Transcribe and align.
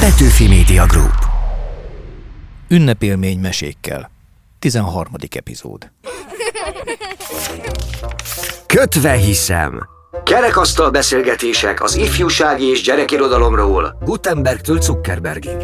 Petőfi 0.00 0.48
Media 0.48 0.86
Group. 0.86 1.14
Ünnepélmény 2.68 3.38
mesékkel. 3.38 4.10
13. 4.58 5.06
epizód. 5.30 5.90
Kötve 8.66 9.12
hiszem. 9.12 9.88
Kerekasztal 10.24 10.90
beszélgetések 10.90 11.82
az 11.82 11.96
ifjúsági 11.96 12.64
és 12.64 12.82
gyerekirodalomról 12.82 13.98
Gutenbergtől 14.04 14.80
Zuckerbergig. 14.80 15.56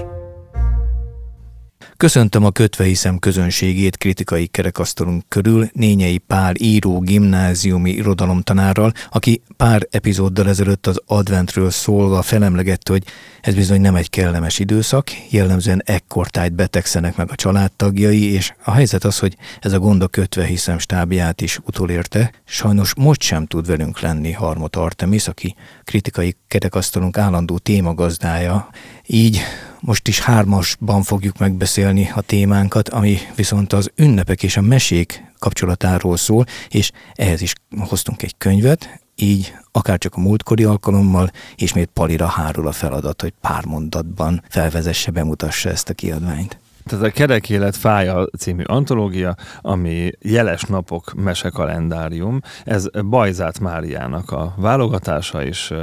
Köszöntöm 1.96 2.44
a 2.44 2.50
Kötve 2.50 2.86
közönségét 3.18 3.96
kritikai 3.96 4.46
kerekasztalunk 4.46 5.24
körül 5.28 5.68
Nényei 5.72 6.18
Pál 6.18 6.54
író 6.58 7.00
gimnáziumi 7.00 7.90
irodalomtanárral, 7.90 8.92
aki 9.10 9.42
pár 9.56 9.86
epizóddal 9.90 10.48
ezelőtt 10.48 10.86
az 10.86 11.00
adventről 11.06 11.70
szólva 11.70 12.22
felemlegette, 12.22 12.92
hogy 12.92 13.04
ez 13.40 13.54
bizony 13.54 13.80
nem 13.80 13.94
egy 13.94 14.10
kellemes 14.10 14.58
időszak, 14.58 15.10
jellemzően 15.30 15.82
ekkortájt 15.84 16.52
betegszenek 16.52 17.16
meg 17.16 17.30
a 17.30 17.34
családtagjai, 17.34 18.32
és 18.32 18.52
a 18.64 18.70
helyzet 18.70 19.04
az, 19.04 19.18
hogy 19.18 19.36
ez 19.60 19.72
a 19.72 19.78
gond 19.78 20.02
a 20.02 20.08
Kötve 20.08 20.44
hiszem 20.44 20.78
stábját 20.78 21.40
is 21.40 21.58
utolérte. 21.64 22.32
Sajnos 22.44 22.94
most 22.94 23.22
sem 23.22 23.46
tud 23.46 23.66
velünk 23.66 24.00
lenni 24.00 24.32
Harmot 24.32 24.76
Artemis, 24.76 25.28
aki 25.28 25.54
kritikai 25.84 26.36
kerekasztalunk 26.48 27.18
állandó 27.18 27.58
témagazdája, 27.58 28.68
így 29.06 29.40
most 29.86 30.08
is 30.08 30.20
hármasban 30.20 31.02
fogjuk 31.02 31.38
megbeszélni 31.38 32.10
a 32.14 32.20
témánkat, 32.20 32.88
ami 32.88 33.18
viszont 33.34 33.72
az 33.72 33.90
ünnepek 33.96 34.42
és 34.42 34.56
a 34.56 34.60
mesék 34.60 35.24
kapcsolatáról 35.38 36.16
szól, 36.16 36.44
és 36.68 36.90
ehhez 37.14 37.40
is 37.40 37.52
hoztunk 37.78 38.22
egy 38.22 38.34
könyvet, 38.38 39.00
így 39.14 39.54
akár 39.72 39.98
csak 39.98 40.14
a 40.14 40.20
múltkori 40.20 40.64
alkalommal, 40.64 41.30
ismét 41.54 41.90
Palira 41.92 42.26
hárul 42.26 42.66
a 42.66 42.72
feladat, 42.72 43.20
hogy 43.20 43.32
pár 43.40 43.64
mondatban 43.64 44.42
felvezesse, 44.48 45.10
bemutassa 45.10 45.70
ezt 45.70 45.88
a 45.88 45.94
kiadványt. 45.94 46.58
Tehát 46.86 47.04
a 47.04 47.10
Kerek 47.10 47.50
Élet 47.50 47.76
Fája 47.76 48.26
című 48.38 48.62
antológia, 48.62 49.36
ami 49.60 50.10
jeles 50.20 50.62
napok 50.62 51.12
mesekalendárium, 51.14 52.40
ez 52.64 52.86
Bajzát 53.08 53.60
Máriának 53.60 54.30
a 54.30 54.54
válogatása, 54.56 55.44
és 55.44 55.74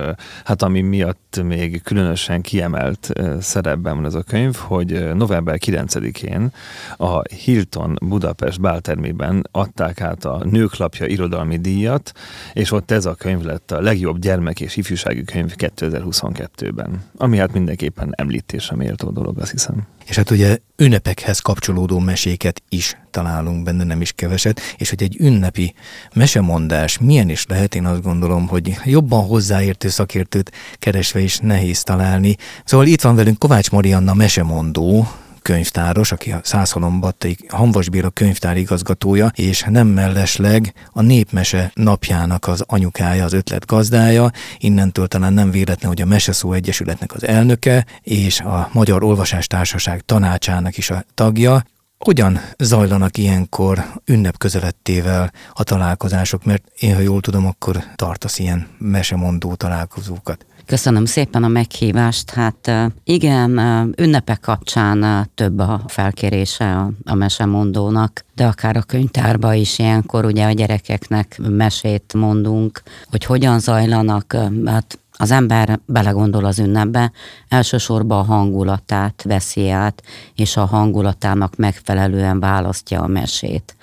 hát 0.43 0.61
ami 0.61 0.81
miatt 0.81 1.41
még 1.43 1.81
különösen 1.81 2.41
kiemelt 2.41 3.13
szerepben 3.39 3.95
van 3.95 4.05
ez 4.05 4.13
a 4.13 4.23
könyv, 4.23 4.55
hogy 4.55 5.15
november 5.15 5.57
9-én 5.65 6.51
a 6.97 7.21
Hilton 7.21 7.97
Budapest 8.01 8.61
báltermében 8.61 9.47
adták 9.51 10.01
át 10.01 10.25
a 10.25 10.41
Nőklapja 10.43 11.05
irodalmi 11.05 11.57
díjat, 11.57 12.11
és 12.53 12.71
ott 12.71 12.91
ez 12.91 13.05
a 13.05 13.13
könyv 13.13 13.41
lett 13.43 13.71
a 13.71 13.81
legjobb 13.81 14.19
gyermek 14.19 14.61
és 14.61 14.75
ifjúsági 14.75 15.23
könyv 15.23 15.53
2022-ben, 15.57 17.03
ami 17.17 17.37
hát 17.37 17.53
mindenképpen 17.53 18.13
említésre 18.15 18.75
méltó 18.75 19.09
dolog, 19.09 19.39
azt 19.39 19.51
hiszem. 19.51 19.87
És 20.05 20.15
hát 20.15 20.29
ugye 20.29 20.57
ünnepekhez 20.77 21.39
kapcsolódó 21.39 21.99
meséket 21.99 22.61
is 22.69 22.97
találunk 23.11 23.63
benne, 23.63 23.83
nem 23.83 24.01
is 24.01 24.11
keveset, 24.11 24.61
és 24.77 24.89
hogy 24.89 25.03
egy 25.03 25.15
ünnepi 25.19 25.73
mesemondás 26.13 26.97
milyen 26.97 27.29
is 27.29 27.45
lehet, 27.45 27.75
én 27.75 27.85
azt 27.85 28.01
gondolom, 28.01 28.47
hogy 28.47 28.77
jobban 28.83 29.25
hozzáértő 29.25 29.89
szakértőt 29.89 30.51
keresve 30.75 31.19
is 31.19 31.37
nehéz 31.37 31.83
találni. 31.83 32.35
Szóval 32.65 32.87
itt 32.87 33.01
van 33.01 33.15
velünk 33.15 33.39
Kovács 33.39 33.71
Marianna 33.71 34.13
mesemondó, 34.13 35.07
könyvtáros, 35.43 36.11
aki 36.11 36.31
a 36.31 36.39
Százhalombattai 36.43 37.37
Hanvas 37.47 37.89
Béla 37.89 38.09
könyvtár 38.09 38.57
igazgatója, 38.57 39.31
és 39.35 39.65
nem 39.69 39.87
mellesleg 39.87 40.73
a 40.91 41.01
Népmese 41.01 41.71
napjának 41.73 42.47
az 42.47 42.63
anyukája, 42.67 43.23
az 43.23 43.33
ötlet 43.33 43.65
gazdája. 43.65 44.31
Innentől 44.57 45.07
talán 45.07 45.33
nem 45.33 45.51
véletlen, 45.51 45.91
hogy 45.91 46.01
a 46.01 46.05
Meseszó 46.05 46.53
Egyesületnek 46.53 47.13
az 47.13 47.27
elnöke, 47.27 47.85
és 48.01 48.39
a 48.39 48.69
Magyar 48.71 49.03
Olvasástársaság 49.03 50.01
tanácsának 50.01 50.77
is 50.77 50.89
a 50.89 51.03
tagja. 51.13 51.63
Hogyan 51.97 52.39
zajlanak 52.57 53.17
ilyenkor 53.17 53.85
ünnep 54.05 54.37
közelettével 54.37 55.31
a 55.53 55.63
találkozások? 55.63 56.43
Mert 56.43 56.63
én, 56.79 56.95
ha 56.95 57.01
jól 57.01 57.21
tudom, 57.21 57.45
akkor 57.45 57.83
tartasz 57.95 58.39
ilyen 58.39 58.67
mesemondó 58.77 59.55
találkozókat. 59.55 60.45
Köszönöm 60.65 61.05
szépen 61.05 61.43
a 61.43 61.47
meghívást. 61.47 62.29
Hát 62.29 62.71
igen, 63.03 63.59
ünnepek 63.97 64.39
kapcsán 64.39 65.29
több 65.35 65.59
a 65.59 65.81
felkérése 65.87 66.75
a, 66.75 66.91
a 67.05 67.13
mesemondónak, 67.13 68.25
de 68.35 68.45
akár 68.45 68.77
a 68.77 68.81
könyvtárba 68.81 69.53
is 69.53 69.79
ilyenkor 69.79 70.25
ugye 70.25 70.45
a 70.45 70.51
gyerekeknek 70.51 71.39
mesét 71.49 72.13
mondunk, 72.13 72.81
hogy 73.09 73.25
hogyan 73.25 73.59
zajlanak, 73.59 74.35
hát 74.65 74.99
az 75.17 75.31
ember 75.31 75.79
belegondol 75.85 76.45
az 76.45 76.59
ünnepbe, 76.59 77.11
elsősorban 77.47 78.19
a 78.19 78.23
hangulatát 78.23 79.23
veszi 79.23 79.69
át, 79.69 80.03
és 80.35 80.57
a 80.57 80.65
hangulatának 80.65 81.55
megfelelően 81.55 82.39
választja 82.39 83.01
a 83.01 83.07
mesét. 83.07 83.75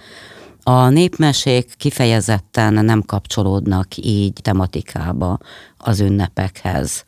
A 0.62 0.88
népmesék 0.88 1.74
kifejezetten 1.76 2.84
nem 2.84 3.02
kapcsolódnak 3.02 3.96
így 3.96 4.32
tematikába 4.42 5.38
az 5.76 6.00
ünnepekhez. 6.00 7.04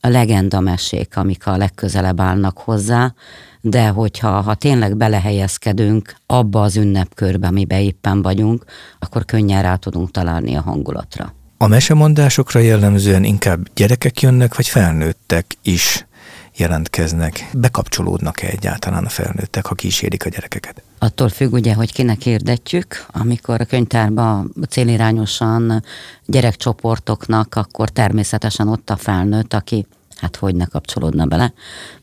A 0.00 0.08
legendamesék, 0.08 1.16
amik 1.16 1.46
a 1.46 1.56
legközelebb 1.56 2.20
állnak 2.20 2.58
hozzá, 2.58 3.14
de 3.60 3.88
hogyha 3.88 4.40
ha 4.40 4.54
tényleg 4.54 4.96
belehelyezkedünk 4.96 6.14
abba 6.26 6.62
az 6.62 6.76
ünnepkörbe, 6.76 7.46
amiben 7.46 7.80
éppen 7.80 8.22
vagyunk, 8.22 8.64
akkor 8.98 9.24
könnyen 9.24 9.62
rá 9.62 9.74
tudunk 9.74 10.10
találni 10.10 10.54
a 10.54 10.60
hangulatra. 10.60 11.34
A 11.58 11.66
mesemondásokra 11.66 12.60
jellemzően 12.60 13.24
inkább 13.24 13.68
gyerekek 13.74 14.20
jönnek, 14.20 14.56
vagy 14.56 14.68
felnőttek 14.68 15.46
is 15.62 16.06
jelentkeznek? 16.56 17.50
Bekapcsolódnak-e 17.52 18.46
egyáltalán 18.46 19.04
a 19.04 19.08
felnőttek, 19.08 19.66
ha 19.66 19.74
kísérik 19.74 20.24
a 20.24 20.28
gyerekeket? 20.28 20.82
Attól 20.98 21.28
függ 21.28 21.52
ugye, 21.52 21.74
hogy 21.74 21.92
kinek 21.92 22.26
érdetjük. 22.26 23.06
Amikor 23.12 23.60
a 23.60 23.64
könyvtárba 23.64 24.44
célirányosan 24.68 25.82
gyerekcsoportoknak, 26.26 27.54
akkor 27.54 27.88
természetesen 27.88 28.68
ott 28.68 28.90
a 28.90 28.96
felnőtt, 28.96 29.54
aki 29.54 29.86
hát 30.20 30.36
hogy 30.36 30.54
ne 30.54 30.64
kapcsolódna 30.64 31.26
bele. 31.26 31.52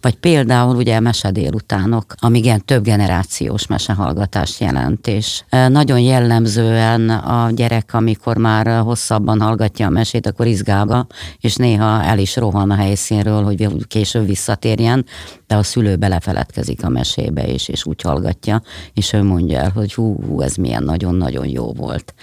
Vagy 0.02 0.16
például 0.16 0.76
ugye 0.76 1.00
mese 1.00 1.32
délutánok, 1.32 2.16
amíg 2.20 2.44
ilyen 2.46 2.66
több 2.66 2.84
generációs 2.84 3.68
mesehallgatás 3.68 4.60
jelent, 4.60 5.08
és 5.08 5.44
e, 5.50 5.68
nagyon 5.68 6.00
jellemzően 6.00 7.10
a 7.10 7.52
gyerek, 7.52 7.94
amikor 7.94 8.38
már 8.38 8.80
hosszabban 8.80 9.42
hallgatja 9.42 9.88
a 9.88 9.90
mesét, 9.90 10.28
akkor 10.28 10.46
izgálva, 10.46 11.08
és 11.40 11.56
néha 11.56 12.04
el 12.04 12.20
is 12.20 12.36
rohan 12.36 12.72
a 12.72 12.76
helyszínről, 12.76 13.44
hogy 13.44 13.88
később 13.88 14.26
visszatérjen, 14.26 15.06
de 15.48 15.56
a 15.56 15.64
szülő 15.64 15.96
belefeledkezik 15.96 16.84
a 16.84 16.90
mesébe 16.90 17.48
is, 17.48 17.68
és 17.68 17.86
úgy 17.86 18.02
hallgatja, 18.02 18.62
és 18.94 19.14
ő 19.14 19.24
mondja 19.24 19.60
el, 19.60 19.72
hogy 19.76 19.94
hú, 19.94 20.24
hú 20.28 20.42
ez 20.42 20.56
milyen 20.56 20.84
nagyon-nagyon 20.84 21.48
jó 21.48 21.74
volt. 21.74 22.14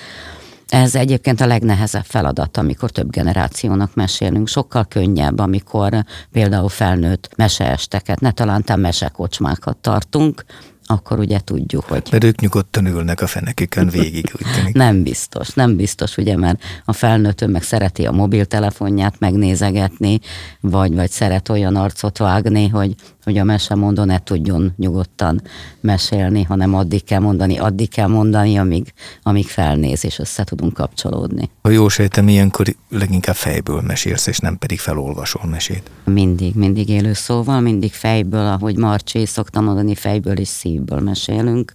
Ez 0.72 0.94
egyébként 0.94 1.40
a 1.40 1.46
legnehezebb 1.46 2.04
feladat, 2.04 2.56
amikor 2.56 2.90
több 2.90 3.10
generációnak 3.10 3.94
mesélünk. 3.94 4.48
Sokkal 4.48 4.84
könnyebb, 4.84 5.38
amikor 5.38 6.04
például 6.30 6.68
felnőtt 6.68 7.28
meseesteket, 7.36 8.20
ne 8.20 8.30
talán 8.30 8.64
mesekocsmákat 8.76 9.76
tartunk, 9.76 10.44
akkor 10.86 11.18
ugye 11.18 11.38
tudjuk, 11.38 11.84
hogy... 11.84 12.08
Mert 12.10 12.24
ők 12.24 12.40
nyugodtan 12.40 12.86
ülnek 12.86 13.20
a 13.20 13.26
fenekeken 13.26 13.88
végig, 13.88 14.32
úgy 14.34 14.74
nem 14.74 15.02
biztos, 15.02 15.48
nem 15.54 15.76
biztos, 15.76 16.16
ugye, 16.16 16.36
mert 16.36 16.62
a 16.84 16.92
felnőtt 16.92 17.46
meg 17.46 17.62
szereti 17.62 18.06
a 18.06 18.12
mobiltelefonját 18.12 19.18
megnézegetni, 19.18 20.20
vagy, 20.60 20.94
vagy 20.94 21.10
szeret 21.10 21.48
olyan 21.48 21.76
arcot 21.76 22.18
vágni, 22.18 22.68
hogy, 22.68 22.94
hogy 23.22 23.38
a 23.38 23.44
mesemondó 23.44 24.04
ne 24.04 24.18
tudjon 24.18 24.72
nyugodtan 24.76 25.42
mesélni, 25.80 26.42
hanem 26.42 26.74
addig 26.74 27.04
kell 27.04 27.20
mondani, 27.20 27.58
addig 27.58 27.88
kell 27.88 28.06
mondani, 28.06 28.56
amíg, 28.56 28.92
amíg 29.22 29.46
felnéz, 29.46 30.04
és 30.04 30.18
össze 30.18 30.44
tudunk 30.44 30.72
kapcsolódni. 30.72 31.50
Ha 31.62 31.70
jól 31.70 31.90
sejtem, 31.90 32.28
ilyenkor 32.28 32.66
leginkább 32.88 33.34
fejből 33.34 33.80
mesélsz, 33.80 34.26
és 34.26 34.38
nem 34.38 34.58
pedig 34.58 34.78
felolvasol 34.78 35.46
mesét. 35.50 35.90
Mindig, 36.04 36.54
mindig 36.54 36.88
élő 36.88 37.12
szóval, 37.12 37.60
mindig 37.60 37.92
fejből, 37.92 38.46
ahogy 38.46 38.76
Marcsi 38.76 39.26
szoktam 39.26 39.64
mondani, 39.64 39.94
fejből 39.94 40.36
és 40.38 40.48
szívből 40.48 41.00
mesélünk 41.00 41.74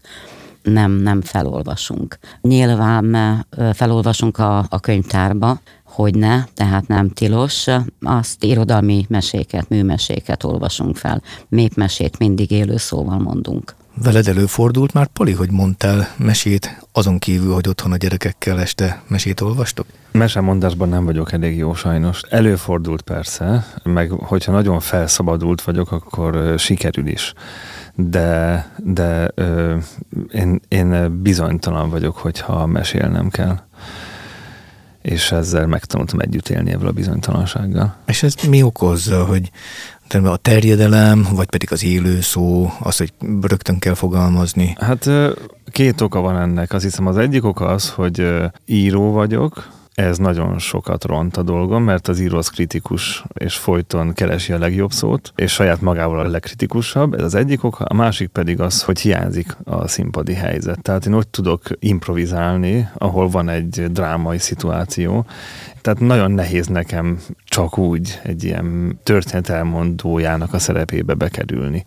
nem, 0.71 0.91
nem 0.91 1.21
felolvasunk. 1.21 2.17
Nyilván 2.41 3.45
felolvasunk 3.73 4.37
a, 4.37 4.65
a 4.69 4.79
könyvtárba, 4.79 5.59
hogy 5.97 6.15
ne, 6.15 6.43
tehát 6.53 6.87
nem 6.87 7.09
tilos, 7.09 7.65
azt 8.01 8.43
irodalmi 8.43 9.05
meséket, 9.09 9.69
műmeséket 9.69 10.43
olvasunk 10.43 10.95
fel. 10.95 11.21
Népmesét 11.49 12.17
mindig 12.17 12.51
élő 12.51 12.77
szóval 12.77 13.17
mondunk. 13.17 13.75
Veled 14.03 14.27
előfordult 14.27 14.93
már, 14.93 15.07
Poli, 15.07 15.31
hogy 15.31 15.51
mondtál 15.51 16.07
mesét, 16.17 16.85
azon 16.91 17.19
kívül, 17.19 17.53
hogy 17.53 17.67
otthon 17.67 17.91
a 17.91 17.97
gyerekekkel 17.97 18.59
este 18.59 19.01
mesét 19.07 19.41
olvastok? 19.41 19.85
Mesemondásban 20.11 20.89
nem 20.89 21.05
vagyok 21.05 21.31
elég 21.31 21.57
jó 21.57 21.73
sajnos. 21.73 22.21
Előfordult 22.29 23.01
persze, 23.01 23.65
meg 23.83 24.09
hogyha 24.11 24.51
nagyon 24.51 24.79
felszabadult 24.79 25.61
vagyok, 25.61 25.91
akkor 25.91 26.53
sikerül 26.57 27.07
is. 27.07 27.33
De, 27.95 28.65
de 28.77 29.31
ö, 29.35 29.75
én, 30.31 30.61
én 30.67 31.21
bizonytalan 31.21 31.89
vagyok, 31.89 32.17
hogyha 32.17 32.65
mesélnem 32.65 33.29
kell 33.29 33.59
és 35.09 35.31
ezzel 35.31 35.67
megtanultam 35.67 36.19
együtt 36.19 36.49
élni 36.49 36.71
ebből 36.71 36.87
a 36.87 36.91
bizonytalansággal. 36.91 37.95
És 38.05 38.23
ez 38.23 38.33
mi 38.49 38.61
okozza, 38.63 39.25
hogy 39.25 39.51
a 40.23 40.37
terjedelem, 40.37 41.27
vagy 41.31 41.49
pedig 41.49 41.71
az 41.71 41.83
élő 41.83 42.21
szó, 42.21 42.71
az, 42.79 42.97
hogy 42.97 43.13
rögtön 43.41 43.79
kell 43.79 43.93
fogalmazni. 43.93 44.75
Hát 44.79 45.09
két 45.71 46.01
oka 46.01 46.19
van 46.19 46.37
ennek. 46.37 46.73
Azt 46.73 46.83
hiszem 46.83 47.07
az 47.07 47.17
egyik 47.17 47.45
oka 47.45 47.65
az, 47.65 47.89
hogy 47.89 48.33
író 48.65 49.11
vagyok, 49.11 49.69
ez 49.97 50.17
nagyon 50.17 50.59
sokat 50.59 51.03
ront 51.03 51.37
a 51.37 51.43
dolgom, 51.43 51.83
mert 51.83 52.07
az 52.07 52.19
író 52.19 52.37
az 52.37 52.49
kritikus, 52.49 53.23
és 53.33 53.55
folyton 53.55 54.13
keresi 54.13 54.53
a 54.53 54.57
legjobb 54.57 54.91
szót, 54.91 55.33
és 55.35 55.51
saját 55.51 55.81
magával 55.81 56.19
a 56.19 56.29
legkritikusabb. 56.29 57.13
Ez 57.13 57.23
az 57.23 57.35
egyik 57.35 57.63
oka, 57.63 57.85
a 57.85 57.93
másik 57.93 58.27
pedig 58.27 58.59
az, 58.59 58.83
hogy 58.83 58.99
hiányzik 58.99 59.57
a 59.63 59.87
színpadi 59.87 60.33
helyzet. 60.33 60.81
Tehát 60.81 61.05
én 61.05 61.13
ott 61.13 61.31
tudok 61.31 61.61
improvizálni, 61.79 62.89
ahol 62.97 63.29
van 63.29 63.49
egy 63.49 63.91
drámai 63.91 64.37
szituáció, 64.37 65.25
tehát 65.81 65.99
nagyon 65.99 66.31
nehéz 66.31 66.67
nekem 66.67 67.19
csak 67.45 67.77
úgy 67.77 68.19
egy 68.23 68.43
ilyen 68.43 68.99
történet 69.03 69.49
elmondójának 69.49 70.53
a 70.53 70.59
szerepébe 70.59 71.13
bekerülni. 71.13 71.83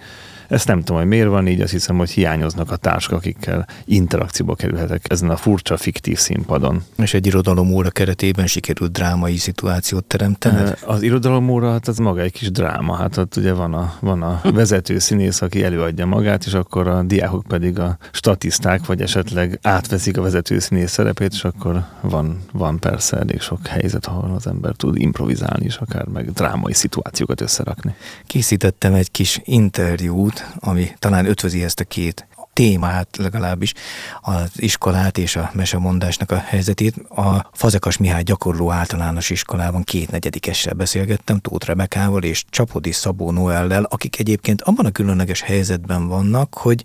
Ezt 0.51 0.67
nem 0.67 0.79
tudom, 0.79 0.97
hogy 0.97 1.07
miért 1.07 1.29
van 1.29 1.49
így, 1.49 1.61
azt 1.61 1.73
hiszem, 1.73 1.97
hogy 1.97 2.11
hiányoznak 2.11 2.71
a 2.71 2.77
társak, 2.77 3.13
akikkel 3.13 3.67
interakcióba 3.85 4.55
kerülhetek 4.55 5.05
ezen 5.09 5.31
a 5.31 5.37
furcsa, 5.37 5.77
fiktív 5.77 6.19
színpadon. 6.19 6.83
És 6.97 7.15
egy 7.15 7.27
irodalom 7.27 7.73
óra 7.73 7.91
keretében 7.91 8.47
sikerült 8.47 8.93
drámai 8.93 9.37
szituációt 9.37 10.05
teremteni? 10.05 10.71
Az 10.85 11.03
irodalom 11.03 11.49
óra, 11.49 11.71
hát 11.71 11.89
az 11.89 11.99
maga 11.99 12.21
egy 12.21 12.33
kis 12.33 12.51
dráma. 12.51 12.97
Hát 12.97 13.17
ott 13.17 13.37
ugye 13.37 13.53
van 13.53 13.75
a, 13.75 13.95
van 14.01 14.23
a 14.23 14.41
vezető 14.53 14.99
színész, 14.99 15.41
aki 15.41 15.65
előadja 15.65 16.07
magát, 16.07 16.45
és 16.45 16.55
akkor 16.55 16.87
a 16.87 17.03
diákok 17.03 17.45
pedig 17.49 17.79
a 17.79 17.99
statiszták, 18.13 18.87
vagy 18.87 19.03
esetleg 19.03 19.59
átveszik 19.63 20.17
a 20.19 20.23
vezető 20.23 20.59
színész 20.59 20.91
szerepét, 20.91 21.33
és 21.33 21.45
akkor 21.45 21.85
van, 22.01 22.39
van 22.53 22.79
persze 22.79 23.17
elég 23.17 23.41
sok 23.41 23.67
helyzet, 23.67 24.07
ahol 24.07 24.35
az 24.35 24.47
ember 24.47 24.73
tud 24.73 24.97
improvizálni, 24.97 25.65
és 25.65 25.77
akár 25.77 26.07
meg 26.07 26.33
drámai 26.33 26.73
szituációkat 26.73 27.41
összerakni. 27.41 27.95
Készítettem 28.27 28.95
egy 28.95 29.11
kis 29.11 29.41
interjút 29.45 30.40
ami 30.59 30.93
talán 30.99 31.27
ötvözi 31.27 31.65
ezt 31.65 31.81
a 31.81 31.85
két 31.85 32.27
témát 32.53 33.17
legalábbis, 33.17 33.73
az 34.21 34.51
iskolát 34.57 35.19
és 35.19 35.37
a 35.37 35.51
mesemondásnak 35.55 36.31
a 36.31 36.37
helyzetét. 36.37 36.97
A 36.97 37.51
Fazekas 37.53 37.97
Mihály 37.97 38.23
gyakorló 38.23 38.71
általános 38.71 39.31
iskolában 39.31 39.83
két 39.83 40.11
negyedikessel 40.11 40.75
beszélgettem, 40.75 41.39
Tóth 41.39 41.67
Rebekával 41.67 42.23
és 42.23 42.45
Csapodi 42.51 42.93
Szabó 42.93 43.31
Noellel, 43.31 43.83
akik 43.83 44.19
egyébként 44.19 44.63
abban 44.63 44.87
a 44.87 44.91
különleges 44.91 45.41
helyzetben 45.41 46.09
vannak, 46.09 46.55
hogy 46.55 46.85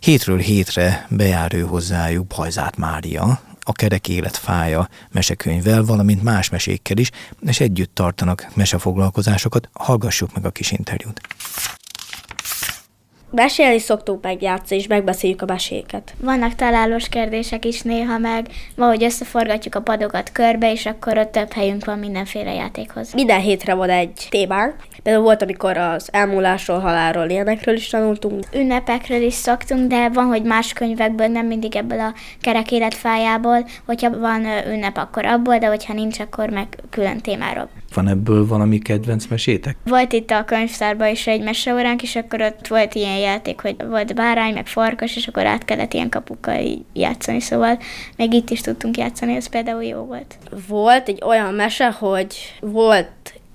hétről 0.00 0.38
hétre 0.38 1.06
bejár 1.10 1.54
ő 1.54 1.60
hozzájuk 1.60 2.32
Hajzát 2.32 2.76
Mária, 2.76 3.40
a 3.68 3.72
kerek 3.72 4.08
élet 4.08 4.36
fája 4.36 4.88
mesekönyvvel, 5.10 5.84
valamint 5.84 6.22
más 6.22 6.50
mesékkel 6.50 6.96
is, 6.96 7.10
és 7.40 7.60
együtt 7.60 7.94
tartanak 7.94 8.46
mesefoglalkozásokat. 8.54 9.68
Hallgassuk 9.72 10.34
meg 10.34 10.44
a 10.44 10.50
kis 10.50 10.70
interjút. 10.70 11.20
Mesélni 13.36 13.78
szoktunk 13.78 14.22
meg 14.22 14.42
játszani, 14.42 14.80
és 14.80 14.86
megbeszéljük 14.86 15.42
a 15.42 15.46
meséket. 15.46 16.14
Vannak 16.20 16.54
találós 16.54 17.08
kérdések 17.08 17.64
is 17.64 17.82
néha, 17.82 18.18
meg 18.18 18.46
valahogy 18.76 19.04
összeforgatjuk 19.04 19.74
a 19.74 19.80
padokat 19.80 20.32
körbe, 20.32 20.72
és 20.72 20.86
akkor 20.86 21.18
ott 21.18 21.32
több 21.32 21.52
helyünk 21.52 21.84
van 21.84 21.98
mindenféle 21.98 22.54
játékhoz. 22.54 23.12
Minden 23.12 23.40
hétre 23.40 23.74
van 23.74 23.90
egy 23.90 24.26
témánk. 24.30 24.74
Például 25.02 25.24
volt, 25.24 25.42
amikor 25.42 25.76
az 25.76 26.08
elmúlásról, 26.12 26.78
halálról, 26.78 27.28
ilyenekről 27.28 27.74
is 27.74 27.88
tanultunk. 27.88 28.44
Ünnepekről 28.52 29.22
is 29.22 29.34
szoktunk, 29.34 29.88
de 29.88 30.08
van, 30.08 30.26
hogy 30.26 30.42
más 30.42 30.72
könyvekből, 30.72 31.26
nem 31.26 31.46
mindig 31.46 31.76
ebből 31.76 32.00
a 32.00 32.14
kerek 32.40 32.72
életfájából. 32.72 33.66
Hogyha 33.86 34.18
van 34.18 34.46
ünnep, 34.68 34.96
akkor 34.96 35.26
abból, 35.26 35.58
de 35.58 35.66
hogyha 35.66 35.92
nincs, 35.92 36.20
akkor 36.20 36.50
meg 36.50 36.68
külön 36.90 37.18
témáról. 37.18 37.68
Van 37.94 38.08
ebből 38.08 38.46
valami 38.46 38.78
kedvenc 38.78 39.26
mesétek? 39.26 39.76
Volt 39.84 40.12
itt 40.12 40.30
a 40.30 40.44
könyvtárban 40.44 41.08
is 41.08 41.26
egy 41.26 41.42
meseóránk, 41.42 42.02
és 42.02 42.16
akkor 42.16 42.40
ott 42.42 42.66
volt 42.66 42.94
ilyen 42.94 43.18
játék, 43.18 43.60
hogy 43.60 43.76
volt 43.88 44.14
bárány, 44.14 44.54
meg 44.54 44.66
farkas, 44.66 45.16
és 45.16 45.26
akkor 45.26 45.46
át 45.46 45.64
kellett 45.64 45.92
ilyen 45.92 46.08
kapukkal 46.08 46.60
játszani, 46.92 47.40
szóval 47.40 47.78
még 48.16 48.32
itt 48.32 48.50
is 48.50 48.60
tudtunk 48.60 48.96
játszani, 48.96 49.34
ez 49.34 49.48
például 49.48 49.84
jó 49.84 50.00
volt. 50.00 50.38
Volt 50.68 51.08
egy 51.08 51.22
olyan 51.24 51.54
mese, 51.54 51.90
hogy 51.90 52.36
volt 52.60 53.10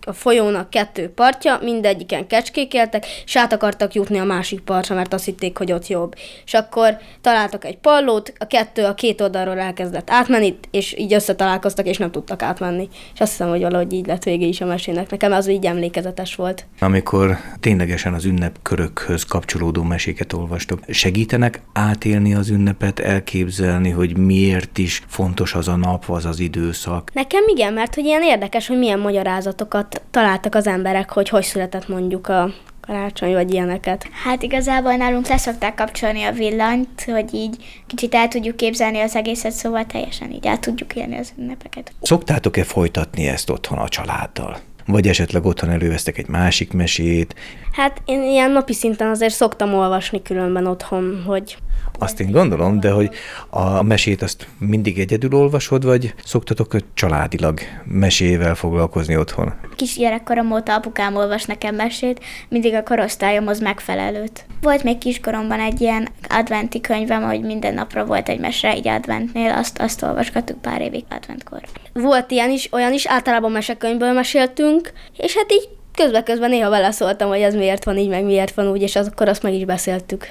a 0.05 0.13
folyónak 0.13 0.69
kettő 0.69 1.09
partja, 1.09 1.59
mindegyiken 1.61 2.27
kecskék 2.27 2.73
éltek, 2.73 3.05
és 3.25 3.37
át 3.37 3.53
akartak 3.53 3.93
jutni 3.93 4.17
a 4.17 4.23
másik 4.23 4.59
partra, 4.59 4.95
mert 4.95 5.13
azt 5.13 5.25
hitték, 5.25 5.57
hogy 5.57 5.71
ott 5.71 5.87
jobb. 5.87 6.15
És 6.45 6.53
akkor 6.53 6.97
találtak 7.21 7.65
egy 7.65 7.77
pallót, 7.77 8.33
a 8.37 8.45
kettő 8.45 8.85
a 8.85 8.93
két 8.93 9.21
oldalról 9.21 9.59
elkezdett 9.59 10.09
átmenni, 10.09 10.55
és 10.71 10.97
így 10.97 11.13
összetalálkoztak, 11.13 11.87
és 11.87 11.97
nem 11.97 12.11
tudtak 12.11 12.41
átmenni. 12.41 12.89
És 13.13 13.19
azt 13.19 13.31
hiszem, 13.31 13.49
hogy 13.49 13.61
valahogy 13.61 13.93
így 13.93 14.07
lett 14.07 14.23
vége 14.23 14.45
is 14.45 14.61
a 14.61 14.65
mesének. 14.65 15.09
Nekem 15.09 15.31
az 15.31 15.49
így 15.49 15.65
emlékezetes 15.65 16.35
volt. 16.35 16.65
Amikor 16.79 17.37
ténylegesen 17.59 18.13
az 18.13 18.25
ünnepkörökhöz 18.25 19.23
kapcsolódó 19.23 19.83
meséket 19.83 20.33
olvastok, 20.33 20.79
segítenek 20.87 21.61
átélni 21.73 22.33
az 22.33 22.49
ünnepet, 22.49 22.99
elképzelni, 22.99 23.89
hogy 23.89 24.17
miért 24.17 24.77
is 24.77 25.03
fontos 25.07 25.53
az 25.53 25.67
a 25.67 25.75
nap, 25.75 26.03
az 26.07 26.25
az 26.25 26.39
időszak? 26.39 27.13
Nekem 27.13 27.43
igen, 27.47 27.73
mert 27.73 27.95
hogy 27.95 28.05
ilyen 28.05 28.23
érdekes, 28.23 28.67
hogy 28.67 28.77
milyen 28.77 28.99
magyarázatokat 28.99 29.90
találtak 30.11 30.55
az 30.55 30.67
emberek, 30.67 31.11
hogy 31.11 31.29
hogy 31.29 31.43
született 31.43 31.87
mondjuk 31.87 32.27
a 32.27 32.53
karácsony, 32.81 33.33
vagy 33.33 33.53
ilyeneket? 33.53 34.07
Hát 34.23 34.43
igazából 34.43 34.95
nálunk 34.95 35.27
leszokták 35.27 35.75
kapcsolni 35.75 36.23
a 36.23 36.31
villanyt, 36.31 37.03
hogy 37.03 37.33
így 37.33 37.83
kicsit 37.87 38.15
el 38.15 38.27
tudjuk 38.27 38.55
képzelni 38.55 38.99
az 38.99 39.15
egészet, 39.15 39.51
szóval 39.51 39.85
teljesen 39.85 40.31
így 40.31 40.47
át 40.47 40.61
tudjuk 40.61 40.95
élni 40.95 41.17
az 41.17 41.33
ünnepeket. 41.37 41.93
Szoktátok-e 42.01 42.63
folytatni 42.63 43.27
ezt 43.27 43.49
otthon 43.49 43.77
a 43.77 43.87
családdal? 43.87 44.57
Vagy 44.85 45.07
esetleg 45.07 45.45
otthon 45.45 45.69
elővesztek 45.69 46.17
egy 46.17 46.27
másik 46.27 46.73
mesét? 46.73 47.35
Hát 47.71 48.01
én 48.05 48.23
ilyen 48.23 48.51
napi 48.51 48.73
szinten 48.73 49.09
azért 49.09 49.33
szoktam 49.33 49.73
olvasni 49.73 50.21
különben 50.21 50.67
otthon, 50.67 51.23
hogy 51.25 51.57
azt 51.99 52.19
én 52.19 52.31
gondolom, 52.31 52.79
de 52.79 52.91
hogy 52.91 53.09
a 53.49 53.83
mesét 53.83 54.21
azt 54.21 54.47
mindig 54.57 54.99
egyedül 54.99 55.33
olvasod, 55.33 55.85
vagy 55.85 56.13
szoktatok 56.23 56.75
családilag 56.93 57.59
mesével 57.85 58.55
foglalkozni 58.55 59.17
otthon? 59.17 59.53
Kis 59.75 59.97
gyerekkorom 59.97 60.51
óta 60.51 60.75
apukám 60.75 61.15
olvas 61.15 61.45
nekem 61.45 61.75
mesét, 61.75 62.19
mindig 62.49 62.73
a 62.73 62.83
korosztályomhoz 62.83 63.59
megfelelőt. 63.59 64.45
Volt 64.61 64.83
még 64.83 64.97
kiskoromban 64.97 65.59
egy 65.59 65.81
ilyen 65.81 66.07
adventi 66.29 66.81
könyvem, 66.81 67.23
hogy 67.23 67.41
minden 67.41 67.73
napra 67.73 68.05
volt 68.05 68.29
egy 68.29 68.39
mese 68.39 68.69
egy 68.69 68.87
adventnél, 68.87 69.51
azt, 69.51 69.79
azt 69.79 70.03
olvasgattuk 70.03 70.61
pár 70.61 70.81
évig 70.81 71.03
adventkor. 71.09 71.61
Volt 71.93 72.31
ilyen 72.31 72.51
is, 72.51 72.69
olyan 72.71 72.93
is, 72.93 73.07
általában 73.07 73.51
mesekönyvből 73.51 74.13
meséltünk, 74.13 74.80
és 75.17 75.35
hát 75.35 75.51
így 75.51 75.69
közben-közben 75.95 76.49
néha 76.49 76.69
beleszóltam, 76.69 77.29
hogy 77.29 77.41
ez 77.41 77.53
miért 77.55 77.83
van 77.83 77.97
így, 77.97 78.09
meg 78.09 78.23
miért 78.23 78.53
van 78.53 78.71
úgy, 78.71 78.81
és 78.81 78.95
akkor 78.95 79.27
azt 79.27 79.43
meg 79.43 79.53
is 79.53 79.65
beszéltük. 79.65 80.25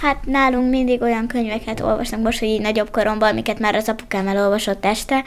Hát 0.00 0.26
nálunk 0.26 0.70
mindig 0.70 1.02
olyan 1.02 1.26
könyveket 1.26 1.80
olvasnak 1.80 2.20
most, 2.22 2.38
hogy 2.38 2.48
így 2.48 2.60
nagyobb 2.60 2.90
koromban, 2.90 3.28
amiket 3.28 3.58
már 3.58 3.74
az 3.74 3.88
apukám 3.88 4.28
elolvasott 4.28 4.84
este, 4.84 5.24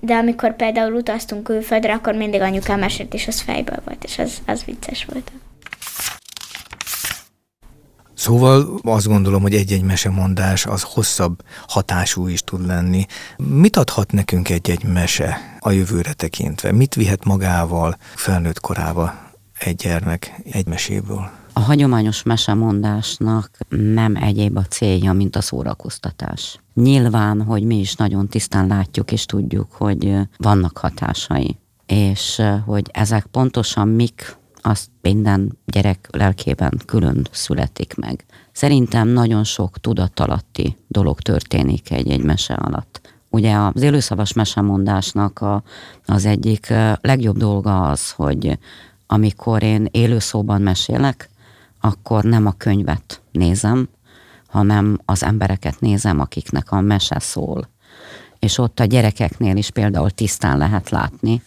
de 0.00 0.14
amikor 0.14 0.56
például 0.56 0.92
utaztunk 0.92 1.42
külföldre, 1.42 1.92
akkor 1.92 2.14
mindig 2.14 2.40
anyukám 2.40 2.78
mesélt, 2.78 3.14
és 3.14 3.26
az 3.26 3.40
fejből 3.40 3.78
volt, 3.84 4.04
és 4.04 4.18
az, 4.18 4.38
az 4.46 4.64
vicces 4.64 5.04
volt. 5.04 5.32
Szóval 8.24 8.80
azt 8.82 9.06
gondolom, 9.06 9.42
hogy 9.42 9.54
egy-egy 9.54 9.82
mesemondás 9.82 10.66
az 10.66 10.82
hosszabb 10.82 11.42
hatású 11.66 12.26
is 12.26 12.42
tud 12.42 12.66
lenni. 12.66 13.06
Mit 13.36 13.76
adhat 13.76 14.12
nekünk 14.12 14.48
egy-egy 14.48 14.84
mese 14.84 15.58
a 15.58 15.70
jövőre 15.70 16.12
tekintve? 16.12 16.72
Mit 16.72 16.94
vihet 16.94 17.24
magával 17.24 17.96
felnőtt 18.14 18.60
korába 18.60 19.14
egy 19.58 19.74
gyermek 19.76 20.42
egy 20.50 20.66
meséből? 20.66 21.30
A 21.52 21.60
hagyományos 21.60 22.22
mesemondásnak 22.22 23.50
nem 23.68 24.16
egyéb 24.16 24.56
a 24.56 24.62
célja, 24.62 25.12
mint 25.12 25.36
a 25.36 25.40
szórakoztatás. 25.40 26.60
Nyilván, 26.74 27.42
hogy 27.42 27.64
mi 27.64 27.78
is 27.78 27.94
nagyon 27.94 28.28
tisztán 28.28 28.66
látjuk 28.66 29.12
és 29.12 29.26
tudjuk, 29.26 29.72
hogy 29.72 30.16
vannak 30.36 30.78
hatásai, 30.78 31.58
és 31.86 32.42
hogy 32.66 32.90
ezek 32.92 33.26
pontosan 33.26 33.88
mik, 33.88 34.36
azt 34.66 34.88
minden 35.02 35.58
gyerek 35.66 36.08
lelkében 36.10 36.80
külön 36.86 37.26
születik 37.30 37.94
meg. 37.96 38.24
Szerintem 38.52 39.08
nagyon 39.08 39.44
sok 39.44 39.78
tudatalatti 39.78 40.76
dolog 40.88 41.20
történik 41.20 41.90
egy-egy 41.90 42.22
mese 42.22 42.54
alatt. 42.54 43.00
Ugye 43.30 43.56
az 43.56 43.82
élőszavas 43.82 44.32
mesemondásnak 44.32 45.40
a, 45.40 45.62
az 46.06 46.24
egyik 46.24 46.72
legjobb 47.00 47.36
dolga 47.36 47.88
az, 47.88 48.10
hogy 48.10 48.58
amikor 49.06 49.62
én 49.62 49.88
élőszóban 49.90 50.62
mesélek, 50.62 51.28
akkor 51.80 52.24
nem 52.24 52.46
a 52.46 52.52
könyvet 52.52 53.22
nézem, 53.32 53.88
hanem 54.46 54.98
az 55.04 55.22
embereket 55.22 55.80
nézem, 55.80 56.20
akiknek 56.20 56.72
a 56.72 56.80
mese 56.80 57.18
szól. 57.18 57.68
És 58.38 58.58
ott 58.58 58.80
a 58.80 58.84
gyerekeknél 58.84 59.56
is 59.56 59.70
például 59.70 60.10
tisztán 60.10 60.58
lehet 60.58 60.90
látni, 60.90 61.42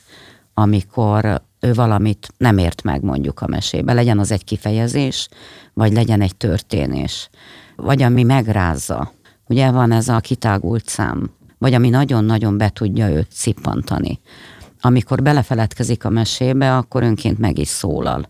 amikor 0.53 1.41
ő 1.59 1.73
valamit 1.73 2.27
nem 2.37 2.57
ért 2.57 2.83
meg 2.83 3.03
mondjuk 3.03 3.41
a 3.41 3.47
mesébe. 3.47 3.93
Legyen 3.93 4.19
az 4.19 4.31
egy 4.31 4.43
kifejezés, 4.43 5.29
vagy 5.73 5.93
legyen 5.93 6.21
egy 6.21 6.35
történés, 6.35 7.29
vagy 7.75 8.01
ami 8.01 8.23
megrázza. 8.23 9.11
Ugye 9.47 9.71
van 9.71 9.91
ez 9.91 10.07
a 10.07 10.19
kitágult 10.19 10.87
szám, 10.87 11.29
vagy 11.57 11.73
ami 11.73 11.89
nagyon-nagyon 11.89 12.57
be 12.57 12.69
tudja 12.69 13.09
őt 13.09 13.31
szippantani. 13.31 14.19
Amikor 14.81 15.21
belefeledkezik 15.21 16.05
a 16.05 16.09
mesébe, 16.09 16.77
akkor 16.77 17.03
önként 17.03 17.39
meg 17.39 17.57
is 17.57 17.67
szólal 17.67 18.29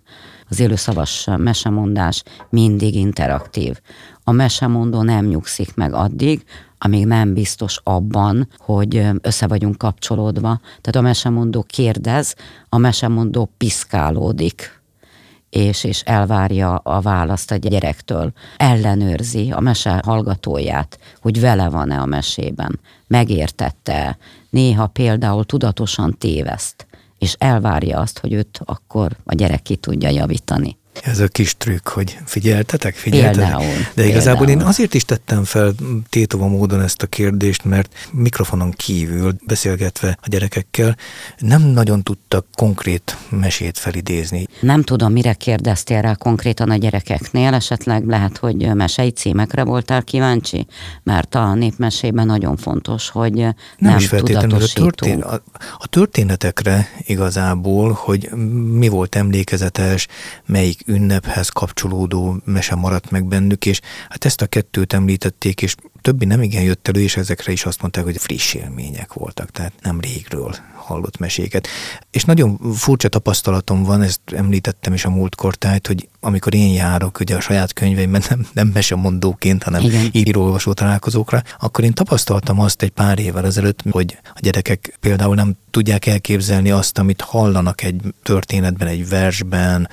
az 0.50 0.60
élőszavas 0.60 1.28
mesemondás 1.38 2.24
mindig 2.50 2.96
interaktív. 2.96 3.80
A 4.24 4.32
mesemondó 4.32 5.02
nem 5.02 5.26
nyugszik 5.26 5.76
meg 5.76 5.94
addig, 5.94 6.44
amíg 6.78 7.06
nem 7.06 7.34
biztos 7.34 7.80
abban, 7.84 8.48
hogy 8.58 9.08
össze 9.22 9.48
vagyunk 9.48 9.78
kapcsolódva. 9.78 10.60
Tehát 10.62 10.96
a 10.96 11.02
mesemondó 11.02 11.64
kérdez, 11.64 12.36
a 12.70 12.78
mesemondó 12.78 13.50
piszkálódik, 13.58 14.82
és, 15.50 15.84
és 15.84 16.02
elvárja 16.02 16.76
a 16.76 17.02
választ 17.02 17.52
a 17.52 17.56
gyerektől. 17.56 18.32
Ellenőrzi 18.58 19.52
a 19.52 19.60
mese 19.60 20.02
hallgatóját, 20.06 21.00
hogy 21.22 21.40
vele 21.40 21.70
van-e 21.70 22.00
a 22.00 22.06
mesében, 22.06 22.80
megértette 23.08 24.18
néha 24.50 24.88
például 24.88 25.46
tudatosan 25.46 26.16
téveszt, 26.18 26.88
és 27.18 27.36
elvárja 27.38 28.00
azt, 28.00 28.20
hogy 28.20 28.34
őt 28.34 28.62
akkor 28.66 29.12
a 29.24 29.36
gyerek 29.36 29.62
ki 29.62 29.76
tudja 29.76 30.10
javítani. 30.10 30.78
Ez 31.04 31.20
a 31.20 31.27
kis 31.27 31.56
trükk, 31.58 31.88
hogy 31.88 32.18
figyeltetek, 32.25 32.96
figyeltetek. 32.96 33.58
Például, 33.58 33.74
De 33.94 34.06
igazából 34.06 34.46
például. 34.46 34.62
én 34.62 34.68
azért 34.68 34.94
is 34.94 35.06
tettem 35.06 35.44
fel 35.44 35.74
tétova 36.10 36.48
módon 36.48 36.82
ezt 36.82 37.01
a 37.01 37.08
kérdést, 37.08 37.63
mert 37.63 37.94
mikrofonon 38.12 38.72
kívül 38.72 39.36
beszélgetve 39.46 40.18
a 40.22 40.27
gyerekekkel 40.30 40.98
nem 41.38 41.62
nagyon 41.62 42.04
tudtak 42.04 42.46
konkrét 42.56 43.18
mesét 43.30 43.77
felidézni. 43.77 44.48
Nem 44.60 44.84
tudom, 44.84 45.12
mire 45.12 45.34
kérdeztél 45.34 46.01
rá 46.01 46.13
konkrétan 46.13 46.70
a 46.70 46.75
gyerekeknél, 46.75 47.54
esetleg 47.54 48.06
lehet, 48.06 48.38
hogy 48.38 48.74
mesei 48.74 49.10
címekre 49.10 49.63
voltál 49.63 50.04
kíváncsi, 50.04 50.68
mert 51.04 51.36
a 51.36 51.54
népmesében 51.54 52.25
nagyon 52.25 52.58
fontos, 52.58 53.10
hogy 53.10 53.34
nem, 53.34 53.54
Nem, 53.77 53.98
is 53.98 54.08
feltétlenül 54.08 54.62
a, 54.62 54.68
történ- 54.74 55.24
a, 55.24 55.44
a 55.77 55.88
történetekre 55.88 56.89
igazából, 57.00 57.92
hogy 57.92 58.30
mi 58.72 58.88
volt 58.88 59.16
emlékezetes, 59.16 60.08
melyik 60.46 60.84
ünnephez 60.88 61.50
kapcsolódó 61.50 62.38
mese 62.46 62.75
maradt 62.75 63.12
meg 63.12 63.25
bennük, 63.25 63.65
és 63.65 63.79
hát 64.10 64.25
ezt 64.25 64.41
a 64.41 64.46
kettőt 64.46 64.94
említették, 64.94 65.62
és 65.62 65.75
többi 66.01 66.25
nem 66.25 66.41
igen 66.41 66.63
jött 66.63 66.88
elő, 66.88 67.01
és 67.01 67.17
ezekre 67.17 67.51
is 67.51 67.65
azt 67.65 67.82
mondták, 67.82 68.03
hogy 68.03 68.17
friss 68.17 68.53
élmények 68.53 69.13
voltak, 69.13 69.51
tehát 69.51 69.74
nem 69.82 70.00
régről 70.00 70.56
hallott 70.75 71.17
meséket. 71.17 71.67
És 72.12 72.24
nagyon 72.24 72.60
furcsa 72.74 73.08
tapasztalatom 73.08 73.84
van, 73.84 74.01
ezt 74.01 74.20
említettem 74.25 74.94
is 74.94 75.06
a 75.06 75.10
múltkortájt, 75.10 75.88
hogy 75.88 76.10
amikor 76.20 76.53
én 76.53 76.74
járok 76.74 77.20
ugye 77.20 77.36
a 77.36 77.39
saját 77.39 77.74
könyveimben 77.74 78.24
nem, 78.29 78.48
nem 78.53 78.67
mesemondóként, 78.67 79.63
hanem 79.63 79.82
Igen. 79.82 80.10
író-olvasó 80.12 80.74
találkozókra, 80.74 81.41
akkor 81.60 81.84
én 81.84 81.94
tapasztaltam 81.94 82.60
azt 82.60 82.82
egy 82.82 82.89
pár 82.89 83.20
évvel 83.20 83.46
ezelőtt, 83.46 83.79
hogy 83.89 84.17
a 84.24 84.39
gyerekek 84.39 84.98
például 85.00 85.36
nem 85.36 85.56
tudják 85.72 86.06
elképzelni 86.06 86.72
azt, 86.72 86.98
amit 86.98 87.22
hallanak 87.22 87.84
egy 87.84 88.01
történetben, 88.24 88.88
egy 88.88 89.10
versben, 89.10 89.89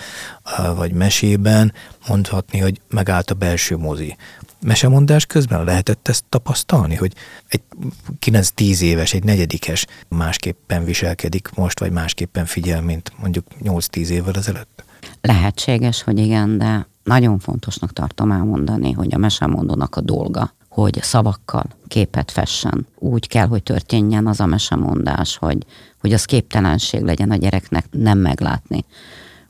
vagy 0.76 0.92
mesében, 0.92 1.72
mondhatni, 2.08 2.58
hogy 2.58 2.80
megállt 2.88 3.30
a 3.30 3.34
belső 3.34 3.76
mozi. 3.76 4.16
Mesemondás 4.60 5.26
közben 5.26 5.64
lehetett 5.64 6.08
ezt 6.08 6.24
tapasztalni, 6.28 6.94
hogy 6.94 7.12
egy 7.48 7.62
9-10 8.20 8.80
éves, 8.80 9.12
egy 9.12 9.24
negyedikes 9.24 9.86
másképpen 10.08 10.84
viselkedik 10.84 11.50
most, 11.54 11.80
vagy 11.80 11.90
másképpen 11.90 12.44
figyel, 12.44 12.82
mint 12.82 13.12
mondjuk 13.20 13.46
8-10 13.62 14.08
évvel 14.08 14.34
ezelőtt? 14.34 14.84
Lehetséges, 15.20 16.02
hogy 16.02 16.18
igen, 16.18 16.58
de 16.58 16.86
nagyon 17.02 17.38
fontosnak 17.38 17.92
tartom 17.92 18.30
elmondani, 18.30 18.92
hogy 18.92 19.14
a 19.14 19.18
mesemondónak 19.18 19.96
a 19.96 20.00
dolga, 20.00 20.54
hogy 20.68 21.02
szavakkal 21.02 21.64
képet 21.88 22.30
fessen. 22.30 22.86
Úgy 22.98 23.28
kell, 23.28 23.46
hogy 23.46 23.62
történjen 23.62 24.26
az 24.26 24.40
a 24.40 24.46
mesemondás, 24.46 25.36
hogy, 25.36 25.66
hogy 26.00 26.12
az 26.12 26.24
képtelenség 26.24 27.00
legyen 27.00 27.30
a 27.30 27.36
gyereknek 27.36 27.86
nem 27.90 28.18
meglátni. 28.18 28.84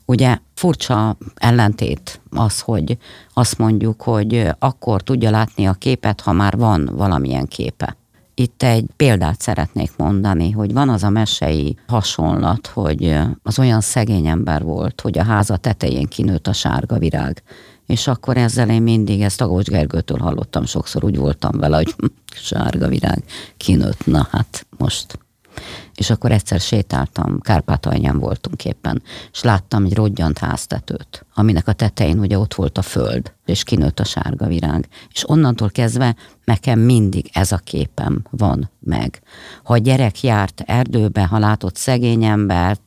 Ugye 0.05 0.37
furcsa 0.53 1.17
ellentét 1.35 2.21
az, 2.29 2.59
hogy 2.59 2.97
azt 3.33 3.57
mondjuk, 3.57 4.01
hogy 4.01 4.47
akkor 4.59 5.01
tudja 5.01 5.29
látni 5.29 5.65
a 5.65 5.73
képet, 5.73 6.21
ha 6.21 6.31
már 6.31 6.57
van 6.57 6.89
valamilyen 6.93 7.47
képe. 7.47 7.97
Itt 8.37 8.63
egy 8.63 8.85
példát 8.95 9.41
szeretnék 9.41 9.91
mondani, 9.97 10.51
hogy 10.51 10.73
van 10.73 10.89
az 10.89 11.03
a 11.03 11.09
mesei 11.09 11.77
hasonlat, 11.87 12.67
hogy 12.67 13.17
az 13.43 13.59
olyan 13.59 13.81
szegény 13.81 14.27
ember 14.27 14.63
volt, 14.63 15.01
hogy 15.01 15.17
a 15.17 15.23
háza 15.23 15.57
tetején 15.57 16.07
kinőtt 16.07 16.47
a 16.47 16.53
sárga 16.53 16.97
virág. 16.97 17.43
És 17.85 18.07
akkor 18.07 18.37
ezzel 18.37 18.69
én 18.69 18.81
mindig, 18.81 19.21
ezt 19.21 19.37
Tagós 19.37 19.65
Gergőtől 19.65 20.17
hallottam, 20.17 20.65
sokszor 20.65 21.03
úgy 21.03 21.17
voltam 21.17 21.59
vele, 21.59 21.75
hogy 21.75 21.95
sárga 22.35 22.87
virág 22.87 23.23
kinőtt, 23.57 24.05
na 24.05 24.27
hát 24.31 24.65
most 24.77 25.19
és 25.95 26.09
akkor 26.09 26.31
egyszer 26.31 26.59
sétáltam, 26.59 27.39
Kárpátalján 27.39 28.19
voltunk 28.19 28.65
éppen, 28.65 29.01
és 29.31 29.43
láttam 29.43 29.85
egy 29.85 29.93
rodgyant 29.93 30.37
háztetőt, 30.37 31.25
aminek 31.33 31.67
a 31.67 31.73
tetején 31.73 32.19
ugye 32.19 32.37
ott 32.37 32.53
volt 32.53 32.77
a 32.77 32.81
föld, 32.81 33.33
és 33.45 33.63
kinőtt 33.63 33.99
a 33.99 34.03
sárga 34.03 34.47
virág. 34.47 34.87
És 35.11 35.29
onnantól 35.29 35.69
kezdve 35.69 36.15
nekem 36.43 36.79
mindig 36.79 37.29
ez 37.33 37.51
a 37.51 37.57
képem 37.57 38.23
van 38.29 38.69
meg. 38.79 39.21
Ha 39.63 39.73
a 39.73 39.77
gyerek 39.77 40.23
járt 40.23 40.63
erdőbe, 40.65 41.25
ha 41.25 41.39
látott 41.39 41.75
szegény 41.75 42.23
embert, 42.23 42.81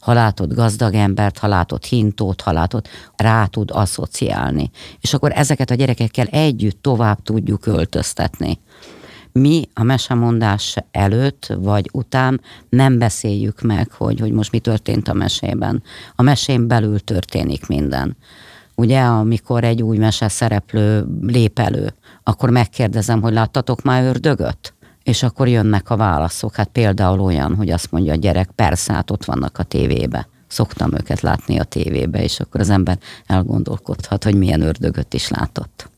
ha 0.00 0.12
látott 0.12 0.54
gazdag 0.54 0.94
embert, 0.94 1.38
ha 1.38 1.46
látott 1.46 1.84
hintót, 1.84 2.40
ha 2.40 2.52
látott, 2.52 2.88
rá 3.16 3.46
tud 3.46 3.70
asszociálni. 3.70 4.70
És 5.00 5.14
akkor 5.14 5.32
ezeket 5.34 5.70
a 5.70 5.74
gyerekekkel 5.74 6.26
együtt 6.26 6.82
tovább 6.82 7.22
tudjuk 7.22 7.66
öltöztetni 7.66 8.58
mi 9.32 9.68
a 9.74 9.82
mesemondás 9.82 10.76
előtt 10.90 11.52
vagy 11.58 11.88
után 11.92 12.40
nem 12.68 12.98
beszéljük 12.98 13.60
meg, 13.60 13.92
hogy, 13.92 14.20
hogy 14.20 14.32
most 14.32 14.52
mi 14.52 14.58
történt 14.58 15.08
a 15.08 15.12
mesében. 15.12 15.82
A 16.14 16.22
mesén 16.22 16.68
belül 16.68 17.00
történik 17.00 17.66
minden. 17.66 18.16
Ugye, 18.74 19.00
amikor 19.00 19.64
egy 19.64 19.82
új 19.82 19.98
mese 19.98 20.28
szereplő 20.28 21.06
lép 21.20 21.58
elő, 21.58 21.94
akkor 22.22 22.50
megkérdezem, 22.50 23.20
hogy 23.22 23.32
láttatok 23.32 23.82
már 23.82 24.04
ördögöt? 24.04 24.74
És 25.02 25.22
akkor 25.22 25.48
jönnek 25.48 25.90
a 25.90 25.96
válaszok. 25.96 26.54
Hát 26.54 26.68
például 26.68 27.20
olyan, 27.20 27.54
hogy 27.54 27.70
azt 27.70 27.90
mondja 27.90 28.12
a 28.12 28.16
gyerek, 28.16 28.50
persze, 28.50 28.92
hát 28.92 29.10
ott 29.10 29.24
vannak 29.24 29.58
a 29.58 29.62
tévébe. 29.62 30.28
Szoktam 30.46 30.94
őket 30.94 31.20
látni 31.20 31.58
a 31.58 31.64
tévébe, 31.64 32.22
és 32.22 32.40
akkor 32.40 32.60
az 32.60 32.70
ember 32.70 32.98
elgondolkodhat, 33.26 34.24
hogy 34.24 34.34
milyen 34.34 34.60
ördögöt 34.60 35.14
is 35.14 35.28
látott. 35.28 35.90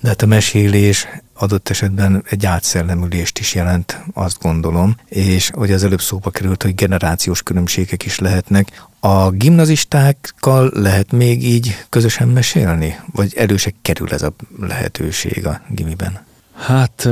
De 0.00 0.08
hát 0.08 0.22
a 0.22 0.26
mesélés 0.26 1.06
adott 1.34 1.68
esetben 1.68 2.24
egy 2.30 2.46
átszellemülést 2.46 3.38
is 3.38 3.54
jelent, 3.54 4.02
azt 4.14 4.40
gondolom, 4.40 4.96
és 5.08 5.50
hogy 5.54 5.72
az 5.72 5.84
előbb 5.84 6.00
szóba 6.00 6.30
került, 6.30 6.62
hogy 6.62 6.74
generációs 6.74 7.42
különbségek 7.42 8.04
is 8.04 8.18
lehetnek. 8.18 8.84
A 9.00 9.30
gimnazistákkal 9.30 10.70
lehet 10.74 11.12
még 11.12 11.44
így 11.44 11.84
közösen 11.88 12.28
mesélni? 12.28 12.96
Vagy 13.12 13.34
előse 13.36 13.72
kerül 13.82 14.12
ez 14.12 14.22
a 14.22 14.32
lehetőség 14.60 15.46
a 15.46 15.60
gimiben? 15.68 16.24
Hát 16.54 17.08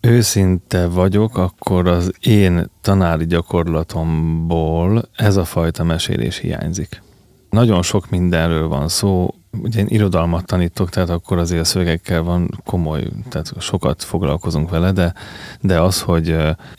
őszinte 0.00 0.86
vagyok, 0.86 1.36
akkor 1.36 1.88
az 1.88 2.12
én 2.20 2.70
tanári 2.80 3.26
gyakorlatomból 3.26 5.08
ez 5.16 5.36
a 5.36 5.44
fajta 5.44 5.84
mesélés 5.84 6.38
hiányzik. 6.38 7.02
Nagyon 7.50 7.82
sok 7.82 8.10
mindenről 8.10 8.68
van 8.68 8.88
szó, 8.88 9.34
ugye 9.60 9.80
én 9.80 9.86
irodalmat 9.88 10.46
tanítok, 10.46 10.90
tehát 10.90 11.10
akkor 11.10 11.38
azért 11.38 11.60
a 11.60 11.64
szövegekkel 11.64 12.22
van 12.22 12.60
komoly, 12.64 13.04
tehát 13.28 13.52
sokat 13.58 14.02
foglalkozunk 14.02 14.70
vele, 14.70 14.92
de, 14.92 15.14
de 15.60 15.80
az, 15.80 16.00
hogy 16.00 16.36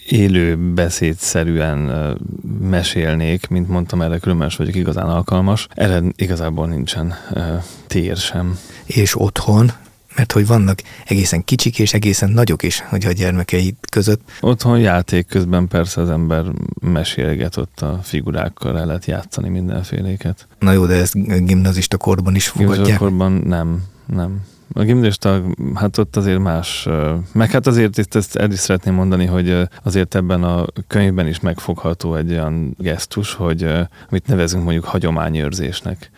élő 0.08 0.74
beszédszerűen 0.74 2.18
mesélnék, 2.62 3.48
mint 3.48 3.68
mondtam, 3.68 4.02
erre 4.02 4.18
különben 4.18 4.48
is 4.48 4.56
vagyok 4.56 4.76
igazán 4.76 5.10
alkalmas, 5.10 5.68
erre 5.74 6.02
igazából 6.16 6.68
nincsen 6.68 7.14
tér 7.88 8.18
sem. 8.18 8.60
És 8.86 9.20
otthon, 9.20 9.72
mert 10.16 10.32
hogy 10.32 10.48
vannak 10.48 10.80
egészen 11.06 11.44
kicsik 11.44 11.80
és 11.80 11.94
egészen 11.94 12.30
nagyok 12.30 12.64
is, 12.64 12.84
hogy 12.90 13.06
a 13.06 13.12
gyermekei 13.12 13.76
között. 13.90 14.22
Otthon 14.42 14.80
játék 14.80 15.28
közben 15.28 15.68
persze 15.68 16.02
az 16.02 16.10
ember 16.10 16.46
mesélget 16.82 17.58
ott 17.58 17.80
a 17.80 18.00
figurákkal, 18.04 18.80
el 18.80 18.86
lehet 18.86 19.06
játszani 19.06 19.50
mindenféléket. 19.50 20.48
Na 20.60 20.72
jó, 20.72 20.86
de 20.86 20.94
ezt 20.94 21.46
gimnazista 21.46 21.98
korban 21.98 22.36
is 22.36 22.48
fogadják. 22.48 22.76
Gimnaziskorban 22.76 23.32
nem, 23.32 23.84
nem. 24.06 24.42
A 24.76 24.84
gimnazista, 24.84 25.42
hát 25.74 25.98
ott 25.98 26.16
azért 26.16 26.40
más, 26.40 26.88
meg 27.32 27.52
hát 27.52 27.68
azért 27.68 27.98
itt 27.98 28.16
ezt 28.16 28.36
el 28.36 28.52
is 28.52 28.60
szeretném 28.60 28.94
mondani, 28.94 29.26
hogy 29.26 29.58
azért 29.84 30.16
ebben 30.16 30.44
a 30.44 30.66
könyvben 30.88 31.28
is 31.28 31.40
megfogható 31.40 32.16
egy 32.16 32.32
olyan 32.32 32.76
gesztus, 32.78 33.34
hogy 33.34 33.64
amit 34.10 34.28
nevezünk 34.28 34.64
mondjuk 34.64 34.86
hagyományőrzésnek. 34.86 36.10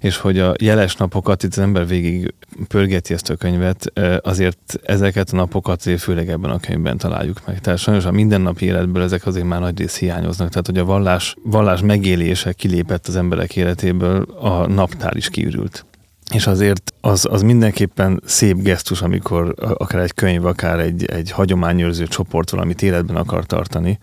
És 0.00 0.16
hogy 0.16 0.38
a 0.38 0.54
jeles 0.60 0.96
napokat, 0.96 1.42
itt 1.42 1.50
az 1.50 1.58
ember 1.58 1.86
végig 1.86 2.34
pörgeti 2.68 3.14
ezt 3.14 3.30
a 3.30 3.36
könyvet, 3.36 3.92
azért 4.20 4.78
ezeket 4.82 5.30
a 5.30 5.36
napokat 5.36 5.80
azért 5.80 6.00
főleg 6.00 6.28
ebben 6.28 6.50
a 6.50 6.58
könyvben 6.58 6.96
találjuk 6.96 7.40
meg. 7.46 7.60
Tehát 7.60 7.78
sajnos 7.78 8.04
a 8.04 8.12
mindennapi 8.12 8.64
életből 8.64 9.02
ezek 9.02 9.26
azért 9.26 9.46
már 9.46 9.60
nagy 9.60 9.78
rész 9.78 9.98
hiányoznak. 9.98 10.48
Tehát, 10.48 10.66
hogy 10.66 10.78
a 10.78 10.84
vallás, 10.84 11.36
vallás 11.42 11.80
megélése 11.80 12.52
kilépett 12.52 13.06
az 13.06 13.16
emberek 13.16 13.56
életéből, 13.56 14.22
a 14.22 14.66
naptár 14.66 15.16
is 15.16 15.28
kiürült. 15.28 15.86
És 16.34 16.46
azért 16.46 16.92
az, 17.00 17.26
az 17.30 17.42
mindenképpen 17.42 18.22
szép 18.24 18.56
gesztus, 18.56 19.02
amikor 19.02 19.54
akár 19.58 20.02
egy 20.02 20.14
könyv, 20.14 20.44
akár 20.44 20.80
egy, 20.80 21.04
egy 21.04 21.30
hagyományőrző 21.30 22.06
csoport 22.06 22.50
valamit 22.50 22.82
életben 22.82 23.16
akar 23.16 23.46
tartani, 23.46 23.98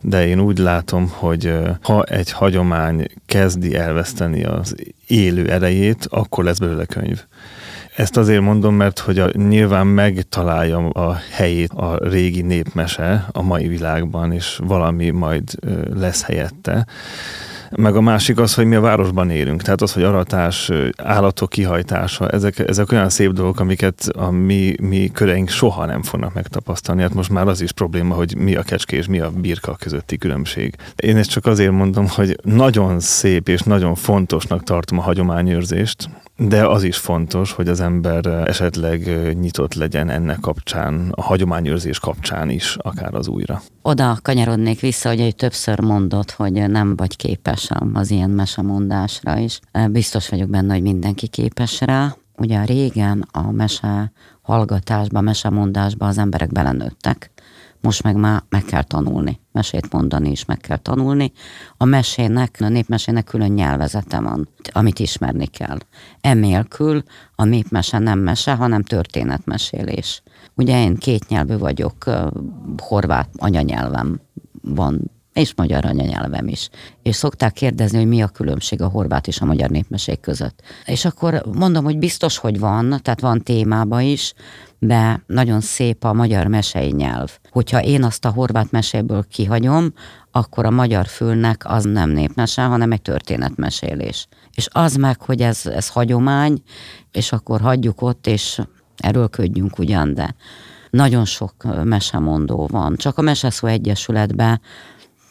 de 0.00 0.26
én 0.26 0.40
úgy 0.40 0.58
látom, 0.58 1.08
hogy 1.12 1.52
ha 1.82 2.02
egy 2.02 2.30
hagyomány 2.30 3.06
kezdi 3.26 3.76
elveszteni 3.76 4.44
az 4.44 4.74
élő 5.06 5.50
erejét, 5.50 6.06
akkor 6.10 6.44
lesz 6.44 6.58
belőle 6.58 6.84
könyv. 6.84 7.24
Ezt 7.96 8.16
azért 8.16 8.40
mondom, 8.40 8.74
mert 8.74 8.98
hogy 8.98 9.18
a, 9.18 9.30
nyilván 9.32 9.86
megtalálja 9.86 10.88
a 10.88 11.18
helyét 11.30 11.72
a 11.72 11.98
régi 12.08 12.42
népmese 12.42 13.26
a 13.32 13.42
mai 13.42 13.68
világban, 13.68 14.32
és 14.32 14.60
valami 14.64 15.10
majd 15.10 15.42
lesz 15.94 16.22
helyette. 16.22 16.86
Meg 17.76 17.96
a 17.96 18.00
másik 18.00 18.38
az, 18.38 18.54
hogy 18.54 18.66
mi 18.66 18.74
a 18.74 18.80
városban 18.80 19.30
élünk. 19.30 19.62
Tehát 19.62 19.80
az, 19.80 19.92
hogy 19.92 20.02
aratás, 20.02 20.70
állatok 20.96 21.48
kihajtása, 21.48 22.28
ezek, 22.28 22.58
ezek 22.58 22.92
olyan 22.92 23.08
szép 23.08 23.30
dolgok, 23.30 23.60
amiket 23.60 24.08
a 24.16 24.30
mi, 24.30 24.74
mi 24.80 25.10
köreink 25.12 25.48
soha 25.48 25.86
nem 25.86 26.02
fognak 26.02 26.34
megtapasztalni. 26.34 27.02
Hát 27.02 27.14
most 27.14 27.30
már 27.30 27.48
az 27.48 27.60
is 27.60 27.72
probléma, 27.72 28.14
hogy 28.14 28.36
mi 28.36 28.54
a 28.54 28.62
kecske 28.62 28.96
és 28.96 29.06
mi 29.06 29.20
a 29.20 29.30
birka 29.30 29.76
közötti 29.78 30.18
különbség. 30.18 30.74
Én 30.96 31.16
ezt 31.16 31.30
csak 31.30 31.46
azért 31.46 31.72
mondom, 31.72 32.06
hogy 32.08 32.38
nagyon 32.42 33.00
szép 33.00 33.48
és 33.48 33.60
nagyon 33.60 33.94
fontosnak 33.94 34.62
tartom 34.62 34.98
a 34.98 35.02
hagyományőrzést, 35.02 36.08
de 36.36 36.66
az 36.66 36.82
is 36.82 36.96
fontos, 36.96 37.52
hogy 37.52 37.68
az 37.68 37.80
ember 37.80 38.26
esetleg 38.26 39.00
nyitott 39.40 39.74
legyen 39.74 40.10
ennek 40.10 40.40
kapcsán, 40.40 41.08
a 41.10 41.22
hagyományőrzés 41.22 41.98
kapcsán 41.98 42.50
is, 42.50 42.76
akár 42.80 43.14
az 43.14 43.28
újra. 43.28 43.62
Oda 43.82 44.18
kanyarodnék 44.22 44.80
vissza, 44.80 45.08
hogy 45.08 45.36
többször 45.36 45.80
mondott, 45.80 46.30
hogy 46.30 46.52
nem 46.52 46.96
vagy 46.96 47.16
képes 47.16 47.68
az 47.92 48.10
ilyen 48.10 48.30
mesemondásra 48.30 49.38
is. 49.38 49.60
Biztos 49.90 50.28
vagyok 50.28 50.48
benne, 50.48 50.72
hogy 50.72 50.82
mindenki 50.82 51.26
képes 51.26 51.80
rá. 51.80 52.16
Ugye 52.36 52.64
régen 52.64 53.28
a 53.32 53.50
mese 53.50 54.12
hallgatásba, 54.42 55.20
mesemondásba 55.20 56.06
az 56.06 56.18
emberek 56.18 56.52
belenőttek, 56.52 57.31
most 57.82 58.02
meg 58.02 58.16
már 58.16 58.42
meg 58.48 58.64
kell 58.64 58.82
tanulni. 58.82 59.40
Mesét 59.52 59.92
mondani 59.92 60.30
is 60.30 60.44
meg 60.44 60.58
kell 60.58 60.76
tanulni. 60.76 61.32
A 61.76 61.84
mesének, 61.84 62.56
a 62.60 62.68
népmesének 62.68 63.24
külön 63.24 63.50
nyelvezete 63.50 64.20
van, 64.20 64.48
amit 64.72 64.98
ismerni 64.98 65.46
kell. 65.46 65.78
Emélkül 66.20 67.02
a 67.34 67.44
népmese 67.44 67.98
nem 67.98 68.18
mese, 68.18 68.54
hanem 68.54 68.82
történetmesélés. 68.82 70.22
Ugye 70.54 70.82
én 70.82 70.96
kétnyelvű 70.96 71.58
vagyok, 71.58 72.04
horvát 72.76 73.28
anyanyelvem 73.36 74.20
van, 74.62 75.10
és 75.32 75.54
magyar 75.56 75.84
anyanyelvem 75.84 76.48
is. 76.48 76.68
És 77.02 77.16
szokták 77.16 77.52
kérdezni, 77.52 77.98
hogy 77.98 78.06
mi 78.06 78.22
a 78.22 78.28
különbség 78.28 78.82
a 78.82 78.88
horvát 78.88 79.26
és 79.26 79.40
a 79.40 79.44
magyar 79.44 79.70
népmesék 79.70 80.20
között. 80.20 80.62
És 80.84 81.04
akkor 81.04 81.42
mondom, 81.52 81.84
hogy 81.84 81.98
biztos, 81.98 82.38
hogy 82.38 82.58
van, 82.58 83.00
tehát 83.02 83.20
van 83.20 83.42
témába 83.42 84.00
is, 84.00 84.34
de 84.78 85.22
nagyon 85.26 85.60
szép 85.60 86.04
a 86.04 86.12
magyar 86.12 86.46
mesei 86.46 86.90
nyelv. 86.90 87.38
Hogyha 87.50 87.82
én 87.82 88.04
azt 88.04 88.24
a 88.24 88.30
horvát 88.30 88.70
meséből 88.70 89.24
kihagyom, 89.30 89.92
akkor 90.30 90.66
a 90.66 90.70
magyar 90.70 91.06
fülnek 91.06 91.62
az 91.64 91.84
nem 91.84 92.10
népmese, 92.10 92.62
hanem 92.62 92.92
egy 92.92 93.02
történetmesélés. 93.02 94.26
És 94.54 94.68
az 94.72 94.94
meg, 94.94 95.20
hogy 95.20 95.40
ez, 95.40 95.66
ez 95.66 95.88
hagyomány, 95.88 96.62
és 97.12 97.32
akkor 97.32 97.60
hagyjuk 97.60 98.02
ott, 98.02 98.26
és 98.26 98.60
erőlködjünk 98.96 99.78
ugyan, 99.78 100.14
de 100.14 100.34
nagyon 100.90 101.24
sok 101.24 101.84
mesemondó 101.84 102.66
van. 102.70 102.96
Csak 102.96 103.18
a 103.18 103.22
Meseszó 103.22 103.66
Egyesületben 103.66 104.60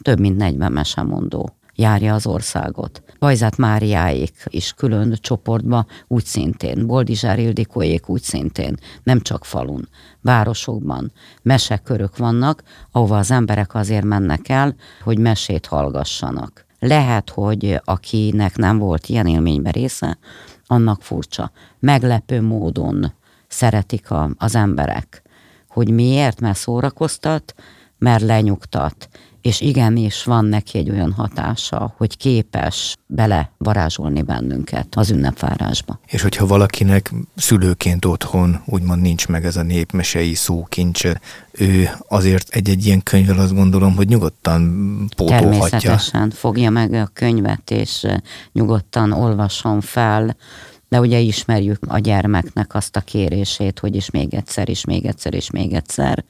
több 0.02 0.20
mint 0.20 0.36
40 0.36 0.72
mesemondó 0.72 1.56
járja 1.74 2.14
az 2.14 2.26
országot. 2.26 3.02
Bajzát 3.18 3.56
Máriáék 3.56 4.44
is 4.48 4.72
külön 4.72 5.16
csoportba 5.20 5.86
úgy 6.08 6.24
szintén, 6.24 6.86
Boldizsár 6.86 7.38
Ildikóék 7.38 8.08
úgy 8.08 8.22
szintén, 8.22 8.74
nem 9.02 9.20
csak 9.20 9.44
falun, 9.44 9.88
városokban 10.20 11.12
mesekörök 11.42 12.16
vannak, 12.16 12.62
ahova 12.90 13.18
az 13.18 13.30
emberek 13.30 13.74
azért 13.74 14.04
mennek 14.04 14.48
el, 14.48 14.74
hogy 15.02 15.18
mesét 15.18 15.66
hallgassanak. 15.66 16.66
Lehet, 16.78 17.30
hogy 17.30 17.80
akinek 17.84 18.56
nem 18.56 18.78
volt 18.78 19.06
ilyen 19.06 19.26
élménybe 19.26 19.70
része, 19.70 20.18
annak 20.66 21.02
furcsa. 21.02 21.50
Meglepő 21.78 22.42
módon 22.42 23.12
szeretik 23.48 24.10
a, 24.10 24.30
az 24.38 24.54
emberek. 24.54 25.22
Hogy 25.68 25.90
miért? 25.90 26.40
Mert 26.40 26.58
szórakoztat, 26.58 27.54
mert 28.02 28.22
lenyugtat, 28.22 29.08
és 29.40 29.60
igenis 29.60 30.24
van 30.24 30.44
neki 30.44 30.78
egy 30.78 30.90
olyan 30.90 31.12
hatása, 31.12 31.94
hogy 31.96 32.16
képes 32.16 32.96
bele 33.06 33.50
varázsolni 33.58 34.22
bennünket 34.22 34.86
az 34.94 35.10
ünnepvárásba. 35.10 36.00
És 36.06 36.22
hogyha 36.22 36.46
valakinek 36.46 37.12
szülőként 37.36 38.04
otthon 38.04 38.62
úgymond 38.64 39.00
nincs 39.00 39.28
meg 39.28 39.44
ez 39.44 39.56
a 39.56 39.62
népmesei 39.62 40.34
szókincse, 40.34 41.20
ő 41.52 41.90
azért 42.08 42.48
egy-egy 42.48 42.86
ilyen 42.86 43.02
könyvvel 43.02 43.38
azt 43.38 43.54
gondolom, 43.54 43.96
hogy 43.96 44.08
nyugodtan 44.08 44.62
pótolhatja. 45.16 45.50
Természetesen 45.50 46.30
fogja 46.30 46.70
meg 46.70 46.92
a 46.92 47.10
könyvet, 47.12 47.70
és 47.70 48.06
nyugodtan 48.52 49.12
olvasom 49.12 49.80
fel, 49.80 50.36
de 50.88 51.00
ugye 51.00 51.18
ismerjük 51.18 51.78
a 51.88 51.98
gyermeknek 51.98 52.74
azt 52.74 52.96
a 52.96 53.00
kérését, 53.00 53.78
hogy 53.78 53.96
is 53.96 54.10
még 54.10 54.34
egyszer, 54.34 54.68
és 54.68 54.84
még 54.84 55.06
egyszer, 55.06 55.34
és 55.34 55.50
még 55.50 55.72
egyszer. 55.72 56.24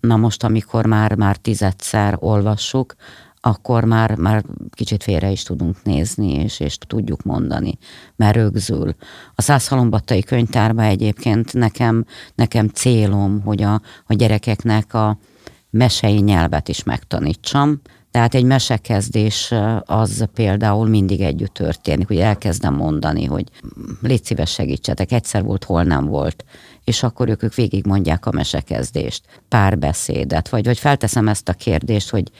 Na 0.00 0.16
most, 0.16 0.44
amikor 0.44 0.86
már, 0.86 1.14
már 1.14 1.36
tizedszer 1.36 2.16
olvassuk, 2.18 2.94
akkor 3.40 3.84
már, 3.84 4.14
már 4.14 4.44
kicsit 4.70 5.02
félre 5.02 5.30
is 5.30 5.42
tudunk 5.42 5.82
nézni, 5.82 6.32
és, 6.32 6.60
és 6.60 6.78
tudjuk 6.78 7.22
mondani, 7.22 7.78
mert 8.16 8.36
rögzül. 8.36 8.94
A 9.34 9.42
Százhalombattai 9.42 10.22
könyvtárban 10.22 10.84
egyébként 10.84 11.52
nekem, 11.52 12.04
nekem 12.34 12.68
célom, 12.68 13.40
hogy 13.44 13.62
a, 13.62 13.74
a 14.06 14.14
gyerekeknek 14.14 14.94
a 14.94 15.18
mesei 15.70 16.18
nyelvet 16.20 16.68
is 16.68 16.82
megtanítsam, 16.82 17.80
tehát 18.10 18.34
egy 18.34 18.44
mesekezdés 18.44 19.54
az 19.84 20.24
például 20.34 20.88
mindig 20.88 21.20
együtt 21.20 21.54
történik, 21.54 22.06
hogy 22.06 22.18
elkezdem 22.18 22.74
mondani, 22.74 23.24
hogy 23.24 23.48
légy 24.00 24.24
szíves 24.24 24.50
segítsetek, 24.50 25.12
egyszer 25.12 25.42
volt, 25.42 25.64
hol 25.64 25.82
nem 25.82 26.06
volt, 26.06 26.44
és 26.90 27.02
akkor 27.02 27.28
ők, 27.28 27.42
ők 27.42 27.54
végig 27.54 27.86
mondják 27.86 28.26
a 28.26 28.32
mesekezdést, 28.32 29.22
párbeszédet, 29.48 30.48
vagy, 30.48 30.64
vagy 30.64 30.78
felteszem 30.78 31.28
ezt 31.28 31.48
a 31.48 31.52
kérdést, 31.52 32.10
hogy 32.10 32.30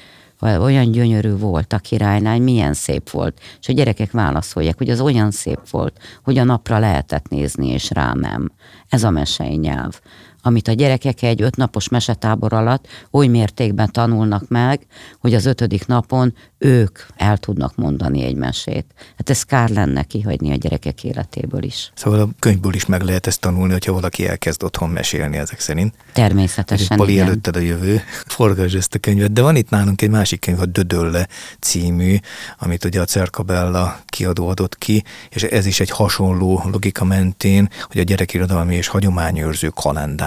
olyan 0.41 0.91
gyönyörű 0.91 1.37
volt 1.37 1.73
a 1.73 1.79
királylány, 1.79 2.43
milyen 2.43 2.75
szép 2.75 3.11
volt. 3.11 3.41
És 3.61 3.69
a 3.69 3.73
gyerekek 3.73 4.11
válaszolják, 4.11 4.79
hogy 4.79 4.91
az 4.91 5.01
olyan 5.01 5.31
szép 5.31 5.69
volt, 5.71 5.99
hogy 6.23 6.39
a 6.39 6.45
napra 6.45 6.79
lehetett 6.79 7.29
nézni, 7.29 7.69
és 7.69 7.91
rá 7.91 8.13
nem. 8.13 8.53
Ez 8.89 9.05
a 9.05 9.11
mesei 9.11 9.57
nyelv 9.57 10.01
amit 10.43 10.69
a 10.69 10.73
gyerekek 10.73 11.23
egy 11.23 11.43
ötnapos 11.43 11.89
mesetábor 11.89 12.53
alatt 12.53 12.87
oly 13.11 13.27
mértékben 13.27 13.93
tanulnak 13.93 14.49
meg, 14.49 14.87
hogy 15.19 15.35
az 15.35 15.47
ötödik 15.47 15.87
napon 15.87 16.35
ők 16.59 16.99
el 17.17 17.37
tudnak 17.37 17.77
mondani 17.77 18.25
egy 18.25 18.35
mesét. 18.35 18.87
Hát 19.17 19.31
ez 19.31 19.43
kár 19.43 19.69
lenne 19.69 20.03
kihagyni 20.03 20.53
a 20.53 20.55
gyerekek 20.55 21.05
életéből 21.05 21.63
is. 21.63 21.93
Szóval 21.95 22.21
a 22.21 22.29
könyvből 22.39 22.75
is 22.75 22.87
meg 22.87 23.03
lehet 23.03 23.27
ezt 23.27 23.41
tanulni, 23.41 23.73
hogyha 23.73 23.93
valaki 23.93 24.29
elkezd 24.29 24.63
otthon 24.63 24.91
mesélni 24.91 25.37
ezek 25.37 25.61
szerint. 25.61 25.95
Természetesen, 26.13 26.97
Pali 26.97 27.13
igen. 27.13 27.27
előtted 27.27 27.57
a 27.57 27.61
jövő, 27.61 28.01
forgasd 28.37 28.77
ezt 28.77 28.95
a 28.95 28.99
könyvet. 28.99 29.33
De 29.33 29.43
van 29.43 29.57
itt 29.57 29.71
nálunk 29.71 30.03
egy 30.03 30.11
másik 30.11 30.41
könyv, 30.41 30.61
a 30.61 30.67
Dödölle 30.67 31.29
című, 31.61 32.17
amit 32.59 32.85
ugye 32.85 33.01
a 33.01 33.05
Cerkabella 33.05 34.01
kiadó 34.07 34.49
adott 34.49 34.79
ki, 34.79 35.05
és 35.31 35.43
ez 35.43 35.67
is 35.67 35.81
egy 35.81 35.91
hasonló 35.91 36.63
logika 36.73 37.05
mentén, 37.05 37.69
hogy 37.83 38.01
a 38.01 38.03
gyerekirodalmi 38.03 38.75
és 38.75 38.87
hagyományőrző 38.87 39.69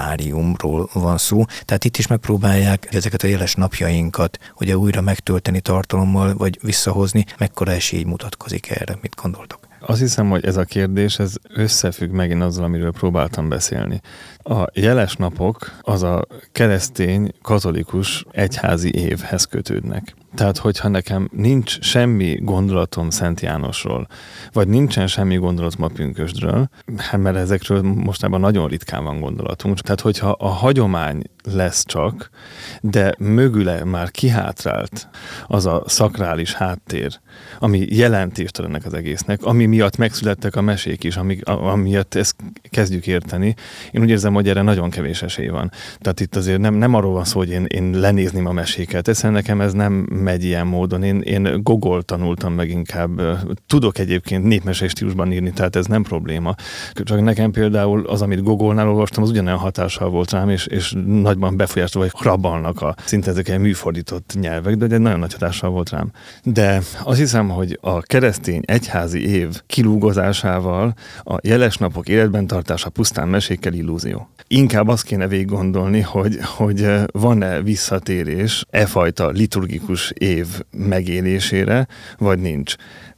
kalendáriumról 0.03 0.89
van 0.93 1.17
szó. 1.17 1.43
Tehát 1.65 1.85
itt 1.85 1.97
is 1.97 2.07
megpróbálják 2.07 2.93
ezeket 2.93 3.23
a 3.23 3.27
jeles 3.27 3.55
napjainkat 3.55 4.37
ugye 4.59 4.77
újra 4.77 5.01
megtölteni 5.01 5.61
tartalommal, 5.61 6.33
vagy 6.33 6.59
visszahozni, 6.61 7.25
mekkora 7.37 7.71
esély 7.71 8.03
mutatkozik 8.03 8.69
erre, 8.69 8.97
mit 9.01 9.15
gondoltok? 9.21 9.59
Azt 9.85 9.99
hiszem, 9.99 10.29
hogy 10.29 10.45
ez 10.45 10.57
a 10.57 10.63
kérdés 10.63 11.19
ez 11.19 11.33
összefügg 11.49 12.11
megint 12.11 12.41
azzal, 12.41 12.63
amiről 12.63 12.91
próbáltam 12.91 13.49
beszélni. 13.49 14.01
A 14.43 14.65
jeles 14.73 15.15
napok 15.15 15.77
az 15.81 16.03
a 16.03 16.25
keresztény, 16.51 17.31
katolikus 17.41 18.25
egyházi 18.31 18.93
évhez 18.95 19.45
kötődnek. 19.45 20.15
Tehát, 20.35 20.57
hogyha 20.57 20.87
nekem 20.87 21.29
nincs 21.31 21.81
semmi 21.81 22.39
gondolatom 22.41 23.09
Szent 23.09 23.41
Jánosról, 23.41 24.07
vagy 24.51 24.67
nincsen 24.67 25.07
semmi 25.07 25.35
gondolatom 25.35 25.83
a 25.83 25.87
pünkösdről, 25.87 26.69
hát 26.97 27.21
mert 27.21 27.35
ezekről 27.35 27.81
mostában 27.81 28.39
nagyon 28.39 28.67
ritkán 28.67 29.03
van 29.03 29.19
gondolatunk. 29.19 29.79
Tehát, 29.79 30.01
hogyha 30.01 30.29
a 30.29 30.47
hagyomány 30.47 31.21
lesz 31.43 31.85
csak, 31.85 32.29
de 32.81 33.13
mögüle 33.17 33.83
már 33.83 34.11
kihátrált 34.11 35.09
az 35.47 35.65
a 35.65 35.83
szakrális 35.85 36.53
háttér, 36.53 37.19
ami 37.59 37.85
jelentéstelen 37.89 38.69
ennek 38.69 38.85
az 38.85 38.93
egésznek, 38.93 39.43
ami 39.43 39.65
miatt 39.65 39.97
megszülettek 39.97 40.55
a 40.55 40.61
mesék 40.61 41.03
is, 41.03 41.17
amik 41.17 41.47
amiatt 41.47 42.15
ezt 42.15 42.35
kezdjük 42.69 43.07
érteni. 43.07 43.55
Én 43.91 44.01
úgy 44.01 44.09
érzem, 44.09 44.32
hogy 44.33 44.49
erre 44.49 44.61
nagyon 44.61 44.89
kevés 44.89 45.21
esély 45.21 45.47
van. 45.47 45.71
Tehát 45.97 46.19
itt 46.19 46.35
azért 46.35 46.59
nem, 46.59 46.73
nem 46.73 46.93
arról 46.93 47.13
van 47.13 47.23
szó, 47.23 47.39
hogy 47.39 47.49
én, 47.49 47.65
én 47.65 47.99
lenézném 47.99 48.45
a 48.45 48.51
meséket. 48.51 49.07
Egyszerűen 49.07 49.33
nekem 49.33 49.61
ez 49.61 49.73
nem 49.73 49.93
megy 50.09 50.43
ilyen 50.43 50.67
módon. 50.67 51.03
Én, 51.03 51.21
én 51.21 51.59
gogol 51.63 52.03
tanultam 52.03 52.53
meg 52.53 52.69
inkább. 52.69 53.21
Tudok 53.67 53.97
egyébként 53.97 54.43
népmesei 54.43 54.87
stílusban 54.87 55.31
írni, 55.31 55.51
tehát 55.51 55.75
ez 55.75 55.85
nem 55.85 56.03
probléma. 56.03 56.55
Csak 56.93 57.21
nekem 57.21 57.51
például 57.51 58.05
az, 58.05 58.21
amit 58.21 58.43
gogolnál 58.43 58.87
olvastam, 58.87 59.23
az 59.23 59.29
ugyanolyan 59.29 59.57
hatással 59.59 60.09
volt 60.09 60.31
rám, 60.31 60.49
és, 60.49 60.65
és 60.65 60.93
nagyban 61.05 61.57
befolyásolva, 61.57 62.09
vagy 62.11 62.25
rabalnak 62.25 62.81
a 62.81 62.95
szinte 63.05 63.29
ezek 63.29 63.59
műfordított 63.59 64.33
nyelvek, 64.39 64.75
de 64.75 64.95
egy 64.95 65.01
nagyon 65.01 65.19
nagy 65.19 65.33
hatással 65.33 65.69
volt 65.69 65.89
rám. 65.89 66.11
De 66.43 66.81
azt 67.03 67.19
hiszem, 67.19 67.49
hogy 67.49 67.77
a 67.81 68.01
keresztény 68.01 68.61
egyházi 68.65 69.29
év 69.29 69.61
kilúgozásával 69.65 70.93
a 71.23 71.37
jeles 71.41 71.77
napok 71.77 72.07
életben 72.07 72.47
tartása 72.47 72.89
pusztán 72.89 73.27
mesékkel 73.27 73.73
illúzió. 73.73 74.22
Inkább 74.47 74.87
azt 74.87 75.03
kéne 75.03 75.27
végig 75.27 75.45
gondolni, 75.45 76.01
hogy, 76.01 76.37
hogy 76.41 76.87
van-e 77.11 77.61
visszatérés 77.61 78.65
e 78.69 78.85
fajta 78.85 79.29
liturgikus 79.29 80.11
év 80.11 80.47
megélésére, 80.71 81.87
vagy 82.17 82.39
nincs. 82.39 82.75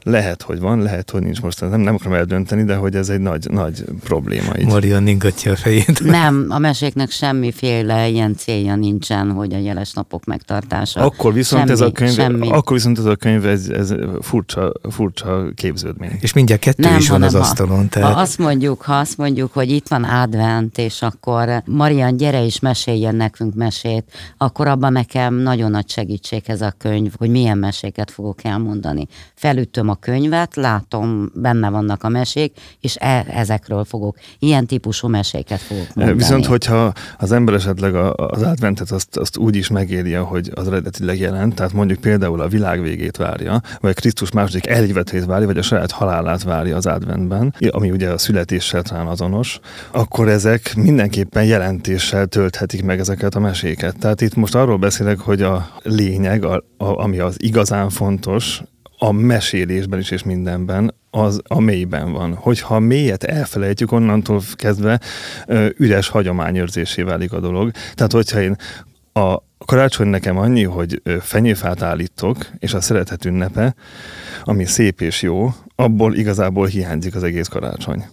Lehet, 0.07 0.41
hogy 0.41 0.59
van, 0.59 0.81
lehet, 0.81 1.11
hogy 1.11 1.21
nincs 1.21 1.41
most. 1.41 1.61
Nem, 1.61 1.79
nem 1.79 1.95
akarom 1.95 2.13
eldönteni, 2.13 2.63
de 2.63 2.75
hogy 2.75 2.95
ez 2.95 3.09
egy 3.09 3.19
nagy, 3.19 3.47
nagy 3.49 3.83
probléma. 4.03 4.57
Így. 4.59 4.65
Maria 4.65 4.99
ningatja 4.99 5.51
a 5.51 5.55
fejét. 5.55 6.03
Nem, 6.03 6.45
a 6.49 6.59
meséknek 6.59 7.09
semmiféle 7.09 8.07
ilyen 8.07 8.35
célja 8.35 8.75
nincsen, 8.75 9.31
hogy 9.31 9.53
a 9.53 9.57
jeles 9.57 9.93
napok 9.93 10.25
megtartása. 10.25 11.01
Akkor 11.01 11.33
viszont, 11.33 11.61
semmi, 11.61 11.73
ez, 11.73 11.81
a 11.81 11.91
könyv, 11.91 12.13
semmi. 12.13 12.49
akkor 12.49 12.75
viszont 12.75 12.97
ez 12.97 13.05
a 13.05 13.15
könyv 13.15 13.45
ez, 13.45 13.67
ez 13.69 13.93
furcsa, 14.21 14.71
furcsa 14.89 15.45
képződmény. 15.55 16.17
És 16.19 16.33
mindjárt 16.33 16.61
kettő 16.61 16.83
Nem, 16.83 16.97
is 16.97 17.09
van 17.09 17.23
az 17.23 17.35
asztalon. 17.35 17.77
Ha 17.77 17.87
Tehát... 17.87 18.17
azt 18.17 18.37
mondjuk, 18.37 18.81
ha 18.81 18.93
azt 18.93 19.17
mondjuk, 19.17 19.53
hogy 19.53 19.71
itt 19.71 19.87
van 19.87 20.03
advent, 20.03 20.77
és 20.77 21.01
akkor 21.01 21.61
Marian, 21.65 22.17
gyere 22.17 22.45
és 22.45 22.59
meséljen 22.59 23.15
nekünk 23.15 23.53
mesét, 23.55 24.11
akkor 24.37 24.67
abban 24.67 24.91
nekem 24.91 25.33
nagyon 25.33 25.71
nagy 25.71 25.89
segítség 25.89 26.43
ez 26.45 26.61
a 26.61 26.73
könyv, 26.77 27.13
hogy 27.17 27.29
milyen 27.29 27.57
meséket 27.57 28.11
fogok 28.11 28.43
elmondani. 28.43 29.07
Felütöm 29.33 29.89
a 29.89 29.94
könyvet, 29.99 30.55
látom, 30.55 31.31
benne 31.33 31.69
vannak 31.69 32.03
a 32.03 32.09
mesék, 32.09 32.53
és 32.79 32.95
e- 32.99 33.25
ezekről 33.29 33.83
fogok, 33.83 34.17
ilyen 34.39 34.65
típusú 34.65 35.07
meséket 35.07 35.59
fogok 35.59 35.87
mondani. 35.95 36.17
Viszont, 36.17 36.45
hogyha 36.45 36.91
az 37.17 37.31
ember 37.31 37.53
esetleg 37.53 37.95
a- 37.95 38.13
az 38.13 38.41
adventet 38.41 38.91
azt, 38.91 39.17
azt 39.17 39.37
úgy 39.37 39.55
is 39.55 39.67
megéli, 39.69 40.13
hogy 40.13 40.51
az 40.55 40.67
eredetileg 40.67 41.19
jelent, 41.19 41.55
tehát 41.55 41.73
mondjuk 41.73 41.99
például 41.99 42.41
a 42.41 42.47
világ 42.47 42.81
végét 42.81 43.17
várja, 43.17 43.61
vagy 43.79 43.95
Krisztus 43.95 44.31
második 44.31 44.67
eljövetelét 44.67 45.25
várja, 45.25 45.45
vagy 45.47 45.57
a 45.57 45.61
saját 45.61 45.91
halálát 45.91 46.43
várja 46.43 46.75
az 46.75 46.85
adventben, 46.85 47.53
ami 47.69 47.91
ugye 47.91 48.09
a 48.09 48.17
születéssel 48.17 48.81
talán 48.81 49.07
azonos, 49.07 49.59
akkor 49.91 50.29
ezek 50.29 50.75
mindenképpen 50.75 51.43
jelentéssel 51.45 52.25
tölthetik 52.25 52.83
meg 52.83 52.99
ezeket 52.99 53.35
a 53.35 53.39
meséket. 53.39 53.97
Tehát 53.99 54.21
itt 54.21 54.35
most 54.35 54.55
arról 54.55 54.77
beszélek, 54.77 55.19
hogy 55.19 55.41
a 55.41 55.69
lényeg, 55.83 56.43
a, 56.43 56.63
a, 56.77 56.85
ami 57.03 57.19
az 57.19 57.35
igazán 57.37 57.89
fontos, 57.89 58.61
a 59.05 59.11
mesélésben 59.11 59.99
is 59.99 60.11
és 60.11 60.23
mindenben, 60.23 60.93
az 61.09 61.41
a 61.47 61.59
mélyben 61.59 62.11
van. 62.11 62.33
Hogyha 62.33 62.79
mélyet 62.79 63.23
elfelejtjük, 63.23 63.91
onnantól 63.91 64.41
kezdve 64.55 64.99
üres 65.77 66.07
hagyományőrzésé 66.07 67.01
válik 67.01 67.33
a 67.33 67.39
dolog. 67.39 67.71
Tehát, 67.93 68.11
hogyha 68.11 68.41
én 68.41 68.55
a 69.13 69.37
karácsony 69.65 70.07
nekem 70.07 70.37
annyi, 70.37 70.63
hogy 70.63 71.01
fenyőfát 71.19 71.81
állítok, 71.81 72.37
és 72.59 72.73
a 72.73 72.81
szeretet 72.81 73.25
ünnepe, 73.25 73.75
ami 74.43 74.65
szép 74.65 75.01
és 75.01 75.21
jó, 75.21 75.49
abból 75.75 76.15
igazából 76.15 76.67
hiányzik 76.67 77.15
az 77.15 77.23
egész 77.23 77.47
karácsony. 77.47 78.05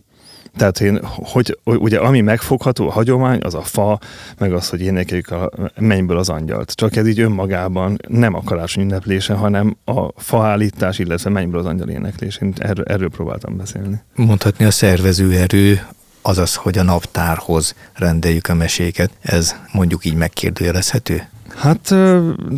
Tehát 0.57 0.81
én, 0.81 1.01
hogy 1.05 1.59
ugye 1.65 1.99
ami 1.99 2.21
megfogható, 2.21 2.89
a 2.89 2.93
hagyomány, 2.93 3.41
az 3.43 3.55
a 3.55 3.63
fa, 3.63 3.99
meg 4.39 4.53
az, 4.53 4.69
hogy 4.69 4.81
énekeljük 4.81 5.31
a 5.31 5.51
mennyből 5.79 6.19
az 6.19 6.29
angyalt. 6.29 6.73
Csak 6.73 6.97
ez 6.97 7.07
így 7.07 7.21
önmagában 7.21 7.99
nem 8.09 8.35
a 8.35 8.43
karácsony 8.43 8.83
ünneplése, 8.83 9.35
hanem 9.35 9.77
a 9.85 10.21
faállítás, 10.23 10.99
illetve 10.99 11.31
mennyből 11.31 11.61
az 11.61 11.67
angyal 11.67 11.89
éneklés. 11.89 12.39
Én 12.43 12.55
erről, 12.59 12.85
erről 12.85 13.09
próbáltam 13.09 13.57
beszélni. 13.57 14.03
Mondhatni 14.15 14.65
a 14.65 14.71
szervező 14.71 15.33
erő, 15.37 15.81
azaz, 16.23 16.55
hogy 16.55 16.79
a 16.79 16.83
naptárhoz 16.83 17.75
rendeljük 17.93 18.49
a 18.49 18.55
meséket. 18.55 19.11
Ez 19.21 19.57
mondjuk 19.73 20.05
így 20.05 20.15
megkérdőjelezhető? 20.15 21.29
Hát 21.57 21.95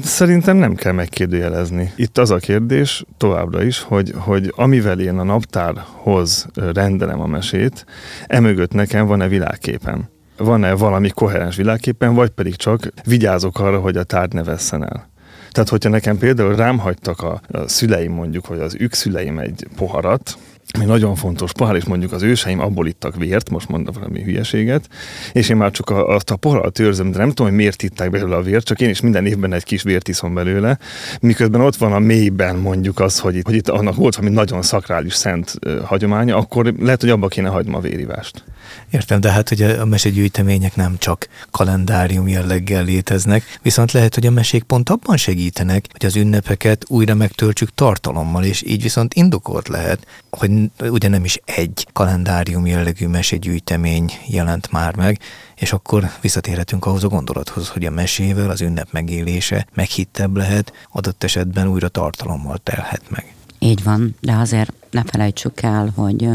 szerintem 0.02 0.57
nem 0.57 0.74
kell 0.74 0.92
megkérdőjelezni. 0.92 1.92
Itt 1.96 2.18
az 2.18 2.30
a 2.30 2.37
kérdés 2.37 3.04
továbbra 3.16 3.62
is, 3.62 3.80
hogy, 3.80 4.12
hogy 4.16 4.52
amivel 4.57 5.00
én 5.00 5.18
a 5.18 5.22
naptárhoz 5.22 6.46
rendelem 6.54 7.20
a 7.20 7.26
mesét, 7.26 7.87
emögött 8.26 8.72
nekem 8.72 9.07
van-e 9.07 9.28
világképen? 9.28 10.09
Van-e 10.37 10.74
valami 10.74 11.09
koherens 11.09 11.57
világképen, 11.57 12.14
vagy 12.14 12.30
pedig 12.30 12.57
csak 12.57 12.92
vigyázok 13.04 13.61
arra, 13.61 13.80
hogy 13.80 13.96
a 13.96 14.02
tárgy 14.02 14.33
ne 14.33 14.42
vesszen 14.42 14.83
el? 14.83 15.09
Tehát, 15.50 15.68
hogyha 15.68 15.90
nekem 15.90 16.18
például 16.18 16.57
rám 16.57 16.78
hagytak 16.78 17.22
a, 17.22 17.40
a 17.48 17.68
szüleim 17.68 18.12
mondjuk, 18.12 18.46
vagy 18.46 18.61
az 18.61 18.74
ükszüleim 18.78 19.38
egy 19.38 19.66
poharat, 19.76 20.37
ami 20.74 20.84
nagyon 20.84 21.14
fontos 21.14 21.52
pohár, 21.52 21.76
és 21.76 21.84
mondjuk 21.84 22.12
az 22.12 22.22
őseim 22.22 22.60
abból 22.60 22.87
ittak 22.87 23.16
vért, 23.16 23.50
most 23.50 23.68
mondom 23.68 23.94
valami 23.94 24.22
hülyeséget, 24.22 24.88
és 25.32 25.48
én 25.48 25.56
már 25.56 25.70
csak 25.70 25.90
a, 25.90 26.08
azt 26.08 26.30
a 26.30 26.37
poharat 26.37 26.78
őrzöm, 26.78 27.10
de 27.10 27.18
nem 27.18 27.28
tudom, 27.28 27.46
hogy 27.46 27.56
miért 27.56 27.82
itták 27.82 28.10
belőle 28.10 28.37
a 28.37 28.42
vért, 28.42 28.64
csak 28.64 28.80
én 28.80 28.88
is 28.88 29.00
minden 29.00 29.26
évben 29.26 29.52
egy 29.52 29.64
kis 29.64 29.82
vért 29.82 30.08
iszom 30.08 30.34
belőle, 30.34 30.78
miközben 31.20 31.60
ott 31.60 31.76
van 31.76 31.92
a 31.92 31.98
mélyben 31.98 32.56
mondjuk 32.56 33.00
az, 33.00 33.18
hogy, 33.18 33.40
hogy 33.44 33.54
itt 33.54 33.68
annak 33.68 33.94
volt 33.94 34.16
valami 34.16 34.34
nagyon 34.34 34.62
szakrális 34.62 35.14
szent 35.14 35.54
hagyománya, 35.84 36.37
akkor 36.37 36.74
lehet, 36.78 37.00
hogy 37.00 37.10
abba 37.10 37.28
kéne 37.28 37.48
hagynom 37.48 37.74
a 37.74 37.80
vérivást. 37.80 38.44
Értem, 38.90 39.20
de 39.20 39.31
hát 39.31 39.50
ugye 39.50 39.81
a 39.81 39.85
mesegyűjtemények 39.85 40.77
nem 40.77 40.98
csak 40.98 41.29
kalendárium 41.50 42.29
jelleggel 42.29 42.85
léteznek, 42.85 43.59
viszont 43.62 43.92
lehet, 43.92 44.14
hogy 44.14 44.27
a 44.27 44.31
mesék 44.31 44.62
pont 44.62 44.90
abban 44.90 45.16
segítenek, 45.16 45.87
hogy 45.92 46.07
az 46.07 46.16
ünnepeket 46.16 46.85
újra 46.88 47.14
megtöltsük 47.14 47.74
tartalommal, 47.74 48.44
és 48.44 48.62
így 48.66 48.83
viszont 48.83 49.14
indokolt 49.14 49.68
lehet, 49.68 50.07
hogy 50.31 50.50
ugye 50.81 51.09
nem 51.09 51.24
is 51.24 51.40
egy 51.44 51.87
kalendárium 51.92 52.66
jellegű 52.66 53.07
mesegyűjtemény 53.07 54.12
jelent 54.27 54.70
már 54.70 54.96
meg, 54.96 55.18
és 55.55 55.72
akkor 55.72 56.11
visszatérhetünk 56.20 56.87
ahhoz 56.87 57.05
a 57.05 57.09
gondolathoz, 57.09 57.68
hogy 57.68 57.85
a 57.85 57.90
mesével 57.90 58.50
az 58.50 58.61
ünnep 58.61 58.88
megélése 58.90 59.66
meghittebb 59.74 60.37
lehet, 60.37 60.72
adott 60.92 61.24
esetben 61.24 61.68
újra 61.68 61.88
tartalommal 61.88 62.59
telhet 62.62 63.03
meg. 63.11 63.35
Így 63.59 63.83
van, 63.83 64.16
de 64.20 64.33
azért 64.33 64.72
ne 64.90 65.03
felejtsük 65.05 65.62
el, 65.62 65.92
hogy 65.94 66.29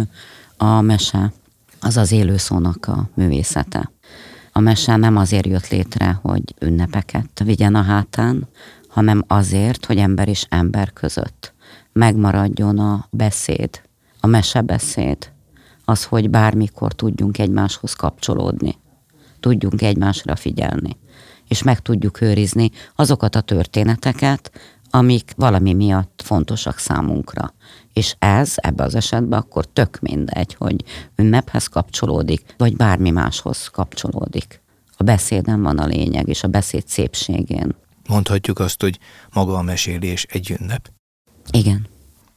a 0.58 0.82
mese 0.82 1.32
az 1.80 1.98
az 1.98 2.12
élő 2.12 2.38
szónak 2.38 2.88
a 2.88 3.10
művészete. 3.14 3.92
A 4.52 4.60
mese 4.60 4.96
nem 4.96 5.18
azért 5.18 5.46
jött 5.46 5.68
létre, 5.68 6.20
hogy 6.22 6.44
ünnepeket 6.60 7.42
vigyen 7.44 7.76
a 7.76 7.82
hátán, 7.82 8.48
hanem 8.88 9.24
azért, 9.28 9.86
hogy 9.86 9.98
ember 9.98 10.28
és 10.28 10.46
ember 10.50 10.94
között 10.94 11.54
megmaradjon 11.94 12.80
a 12.80 13.08
beszéd, 13.10 13.82
a 14.20 14.28
mesebeszéd, 14.28 15.32
az, 15.86 16.04
hogy 16.04 16.30
bármikor 16.30 16.94
tudjunk 16.94 17.38
egymáshoz 17.38 17.94
kapcsolódni, 17.94 18.76
tudjunk 19.40 19.82
egymásra 19.82 20.36
figyelni, 20.36 20.98
és 21.48 21.64
meg 21.64 21.80
tudjuk 21.80 22.22
őrizni 22.22 22.72
azokat 22.96 23.36
a 23.36 23.42
történeteket, 23.42 24.52
amik 24.90 25.34
valami 25.36 25.74
miatt 25.74 26.22
fontosak 26.26 26.78
számunkra. 26.78 27.54
És 27.94 28.16
ez 28.20 28.54
ebbe 28.56 28.84
az 28.84 28.96
esetben 28.96 29.40
akkor 29.40 29.66
tök 29.66 30.00
mindegy, 30.02 30.54
hogy 30.54 30.84
ünnephez 31.16 31.68
kapcsolódik, 31.68 32.54
vagy 32.58 32.76
bármi 32.76 33.10
máshoz 33.10 33.68
kapcsolódik. 33.68 34.62
A 34.98 35.04
beszéden 35.04 35.62
van 35.62 35.78
a 35.78 35.86
lényeg, 35.86 36.28
és 36.28 36.44
a 36.44 36.48
beszéd 36.48 36.88
szépségén. 36.88 37.76
Mondhatjuk 38.08 38.60
azt, 38.60 38.82
hogy 38.82 39.00
maga 39.34 39.58
a 39.58 39.62
mesélés 39.62 40.24
egy 40.30 40.58
ünnep. 40.60 40.92
Igen. 41.52 41.88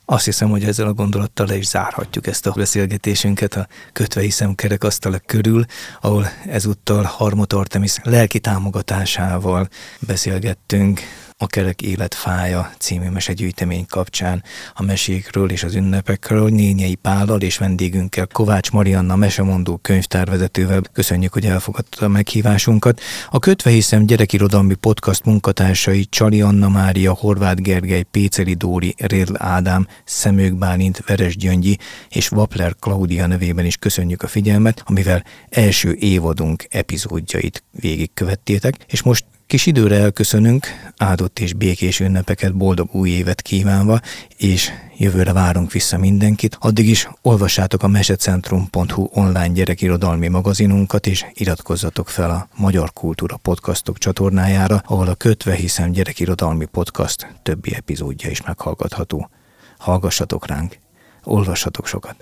Azt 0.05 0.25
hiszem, 0.25 0.51
hogy 0.51 0.65
ezzel 0.65 0.87
a 0.87 0.93
gondolattal 0.93 1.47
le 1.47 1.57
is 1.57 1.67
zárhatjuk 1.67 2.27
ezt 2.27 2.47
a 2.47 2.53
beszélgetésünket 2.53 3.55
a 3.55 3.67
kötve 3.93 4.21
hiszem 4.21 4.55
kerekasztalak 4.55 5.27
körül, 5.27 5.65
ahol 6.01 6.27
ezúttal 6.47 7.03
Harmot 7.03 7.53
Artemis 7.53 7.97
lelki 8.03 8.41
támogatásával 8.41 9.69
beszélgettünk 10.07 11.01
a 11.43 11.47
Kerek 11.47 11.83
Életfája 11.83 12.73
című 12.79 13.09
mesegyűjtemény 13.09 13.87
kapcsán 13.87 14.43
a 14.75 14.83
mesékről 14.83 15.51
és 15.51 15.63
az 15.63 15.75
ünnepekről 15.75 16.49
Nényei 16.49 16.95
Pállal 16.95 17.41
és 17.41 17.59
vendégünkkel 17.59 18.27
Kovács 18.27 18.71
Marianna 18.71 19.17
mesemondó 19.17 19.77
könyvtárvezetővel. 19.77 20.81
Köszönjük, 20.93 21.33
hogy 21.33 21.47
elfogadta 21.47 22.05
a 22.05 22.09
meghívásunkat. 22.09 23.01
A 23.31 23.39
Kötve 23.39 23.71
hiszem 23.71 24.07
gyerekirodalmi 24.07 24.75
podcast 24.75 25.25
munkatársai 25.25 26.05
Csali 26.05 26.41
Anna 26.41 26.69
Mária, 26.69 27.13
Horváth 27.13 27.61
Gergely, 27.61 28.03
Péceli 28.03 28.55
Dóri, 28.55 28.95
Rél 28.99 29.27
Ádám, 29.33 29.87
Szemők 30.05 30.55
Bálint, 30.55 31.03
Veres 31.07 31.37
Gyöngyi 31.37 31.79
és 32.09 32.29
Vapler 32.29 32.75
Klaudia 32.81 33.27
nevében 33.27 33.65
is 33.65 33.77
köszönjük 33.77 34.23
a 34.23 34.29
figyelmet, 34.29 34.83
amivel 34.87 35.25
első 35.49 35.97
évadunk 36.01 36.67
epizódjait 36.71 37.65
végigkövettétek, 37.71 38.75
és 38.87 39.03
most 39.03 39.25
Kis 39.53 39.67
időre 39.67 39.97
elköszönünk, 39.97 40.67
áldott 40.97 41.39
és 41.39 41.53
békés 41.53 42.01
ünnepeket, 42.01 42.57
boldog 42.57 42.95
új 42.95 43.11
évet 43.11 43.43
kívánva, 43.43 44.01
és 44.37 44.71
jövőre 44.97 45.33
várunk 45.33 45.73
vissza 45.73 45.99
mindenkit. 45.99 46.57
Addig 46.61 46.89
is 46.89 47.09
olvassátok 47.23 47.83
a 47.83 47.89
mesecentrum.hu 47.89 49.09
online 49.11 49.49
gyerekirodalmi 49.49 50.29
magazinunkat, 50.29 51.07
és 51.07 51.25
iratkozzatok 51.35 52.09
fel 52.09 52.31
a 52.31 52.49
Magyar 52.57 52.93
Kultúra 52.93 53.37
podcastok 53.37 53.99
csatornájára, 53.99 54.83
ahol 54.87 55.09
a 55.09 55.15
Kötve 55.15 55.55
hiszem 55.55 55.91
gyerekirodalmi 55.91 56.65
podcast 56.65 57.27
többi 57.43 57.75
epizódja 57.75 58.31
is 58.31 58.43
meghallgatható. 58.43 59.31
Hallgassatok 59.79 60.47
ránk, 60.47 60.79
olvassatok 61.25 61.87
sokat! 61.87 62.17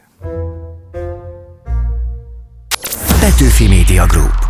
Petőfi 3.20 3.68
Media 3.68 4.06
Group 4.06 4.49